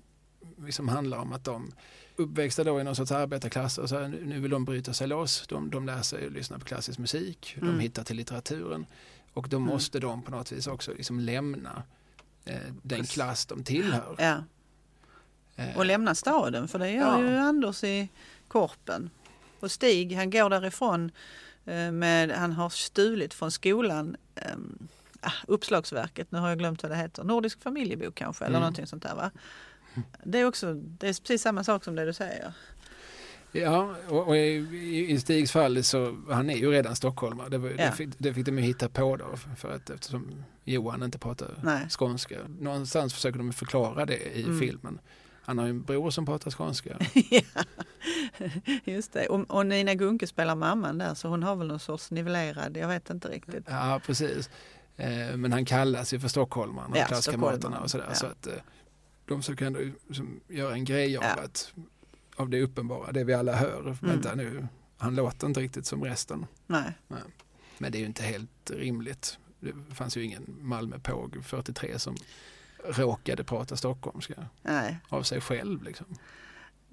[0.59, 1.72] liksom handlar om att de
[2.16, 5.46] uppväxta då i någon sorts arbetarklass och så nu vill de bryta sig loss.
[5.48, 7.68] De, de lär sig att lyssna på klassisk musik, mm.
[7.68, 8.86] de hittar till litteraturen
[9.32, 9.68] och då mm.
[9.68, 11.82] måste de på något vis också liksom lämna
[12.44, 14.16] eh, den klass de tillhör.
[14.18, 14.44] Ja.
[15.56, 15.76] Eh.
[15.76, 17.30] Och lämna staden för det gör ja.
[17.30, 18.08] ju Anders i
[18.48, 19.10] Korpen.
[19.60, 21.10] Och Stig han går därifrån
[21.64, 24.56] eh, med, han har stulit från skolan eh,
[25.46, 28.60] uppslagsverket, nu har jag glömt vad det heter, Nordisk familjebok kanske eller mm.
[28.60, 29.30] någonting sånt där va.
[30.24, 32.53] Det är också det är precis samma sak som det du säger.
[33.53, 37.49] Ja, och, och i, i, Stigs fall så han är ju redan stockholmare.
[37.49, 37.76] Det, ja.
[37.76, 41.49] det, fick, det fick de ju hitta på då för att eftersom Johan inte pratar
[41.62, 41.88] Nej.
[41.88, 42.36] skånska.
[42.61, 44.61] Någonstans försöker de förklara det i mm.
[44.61, 44.99] filmen.
[45.45, 46.97] Han har ju en bror som pratar skånska.
[47.30, 47.40] ja,
[48.84, 49.26] just det.
[49.26, 52.88] Och, och, Nina Gunke spelar mamman där så hon har väl någon sorts nivellerad, jag
[52.88, 53.64] vet inte riktigt.
[53.68, 54.51] Ja, precis.
[54.97, 58.07] Eh, men han kallas ju för stockholmarna, ja, klasskamraterna och sådär.
[58.09, 58.14] Ja.
[58.14, 58.53] Så att, eh,
[59.33, 61.43] de försöker ändå liksom göra en grej av, ja.
[61.45, 61.72] att,
[62.37, 63.80] av det uppenbara, det vi alla hör.
[63.80, 63.97] Mm.
[64.01, 64.66] Vänta nu,
[64.97, 66.47] han låter inte riktigt som resten.
[66.66, 66.93] Nej.
[67.09, 67.20] Nej.
[67.78, 69.39] Men det är ju inte helt rimligt.
[69.61, 72.16] Det fanns ju ingen Malmö Påg 43 som
[72.85, 74.99] råkade prata stockholmska Nej.
[75.09, 75.83] av sig själv.
[75.83, 76.07] Liksom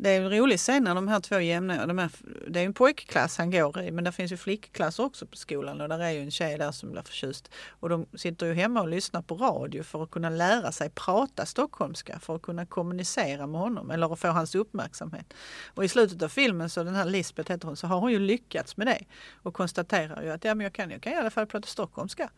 [0.01, 2.09] det är en rolig scen när de här två jämna, de här,
[2.47, 5.81] det är en pojkklass han går i men det finns ju flickklasser också på skolan
[5.81, 7.51] och där är ju en tjej där som blir förtjust.
[7.69, 11.45] Och de sitter ju hemma och lyssnar på radio för att kunna lära sig prata
[11.45, 15.33] stockholmska för att kunna kommunicera med honom eller få hans uppmärksamhet.
[15.73, 18.19] Och i slutet av filmen så den här Lisbeth heter hon, så har hon ju
[18.19, 19.05] lyckats med det
[19.43, 22.29] och konstaterar ju att ja, men jag, kan, jag kan i alla fall prata stockholmska.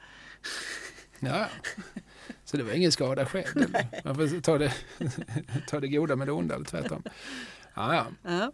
[1.19, 1.45] Ja,
[2.45, 3.75] så det var ingen skada skedd.
[4.03, 4.73] Man får ta det,
[5.67, 7.03] ta det goda med det onda eller tvärtom.
[7.73, 8.05] Ja, ja.
[8.23, 8.51] ja.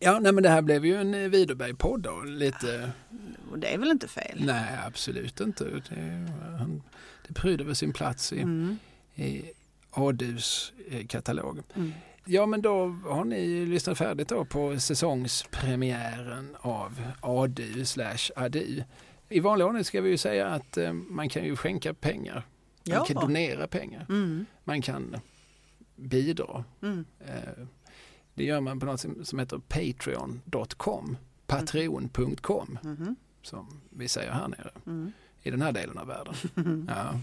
[0.00, 2.22] Ja, nej, men det här blev ju en Widerberg-podd då.
[2.22, 2.90] Lite...
[3.50, 4.44] Och det är väl inte fel?
[4.44, 5.64] Nej, absolut inte.
[5.64, 6.82] Det, han,
[7.28, 8.78] det pryder väl sin plats i, mm.
[9.14, 9.44] i
[9.90, 11.60] ADUs eh, katalog.
[11.74, 11.92] Mm.
[12.24, 18.82] Ja, men då har ni lyssnat färdigt då på säsongspremiären av ADU slash ADU.
[19.28, 22.46] I vanlig ordning ska vi ju säga att eh, man kan ju skänka pengar.
[22.88, 23.04] Man ja.
[23.04, 24.06] kan donera pengar.
[24.08, 24.46] Mm.
[24.64, 25.16] Man kan
[25.96, 26.64] bidra.
[26.82, 27.04] Mm.
[27.20, 27.66] Eh,
[28.34, 31.16] det gör man på något som heter patreon.com.
[31.46, 33.16] Patreon.com mm.
[33.42, 35.12] som vi säger här nere mm.
[35.42, 36.34] i den här delen av världen.
[36.88, 37.20] ja.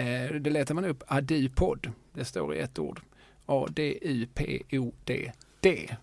[0.00, 1.92] Eh, det letar man upp Adupod.
[2.12, 3.00] Det står i ett ord.
[3.46, 4.76] A-D-U-P-O-D-D.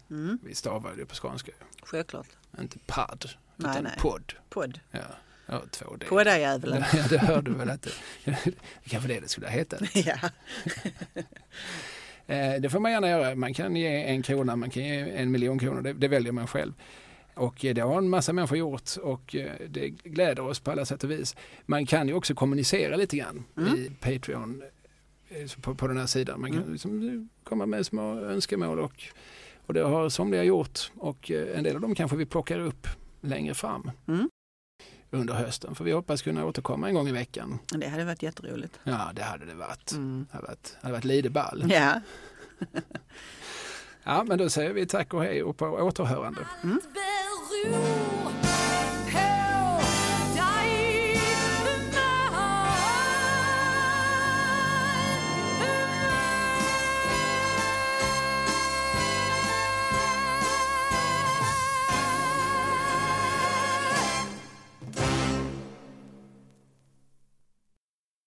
[0.10, 0.40] Mm.
[0.44, 1.52] Vi stavar det på skånska.
[1.84, 2.28] Självklart.
[2.60, 3.96] Inte pad, utan nej, nej.
[4.00, 4.34] podd.
[4.50, 4.80] Podd.
[4.92, 5.00] Ja.
[5.46, 6.06] Ja, två D.
[6.10, 6.84] Podda-djävulen.
[6.94, 7.92] Ja, det hörde du väl att det,
[8.90, 9.82] kanske det det skulle ha hetat.
[9.94, 10.18] Ja.
[12.28, 13.36] Eh, det får man gärna göra.
[13.36, 15.82] Man kan ge en krona, man kan ge en miljon kronor.
[15.82, 16.74] Det, det väljer man själv.
[17.34, 21.04] Och det har en massa människor gjort och eh, det gläder oss på alla sätt
[21.04, 21.36] och vis.
[21.66, 23.74] Man kan ju också kommunicera lite grann mm.
[23.76, 24.64] i Patreon
[25.30, 26.42] eh, på, på den här sidan.
[26.42, 26.72] Man kan mm.
[26.72, 29.04] liksom komma med små önskemål och,
[29.66, 32.88] och det har somliga gjort och en del av dem kanske vi plockar upp
[33.22, 33.92] längre fram.
[34.08, 34.30] Mm
[35.14, 35.76] under hösten.
[35.76, 37.60] För vi hoppas kunna återkomma en gång i veckan.
[37.68, 38.80] Det hade varit jätteroligt.
[38.84, 39.92] Ja, det hade det varit.
[39.92, 40.26] Mm.
[40.32, 41.64] Det hade varit, hade varit lideball.
[41.72, 42.02] Ja.
[44.04, 46.42] ja, men då säger vi tack och hej och på återhörande.
[46.64, 46.80] Mm.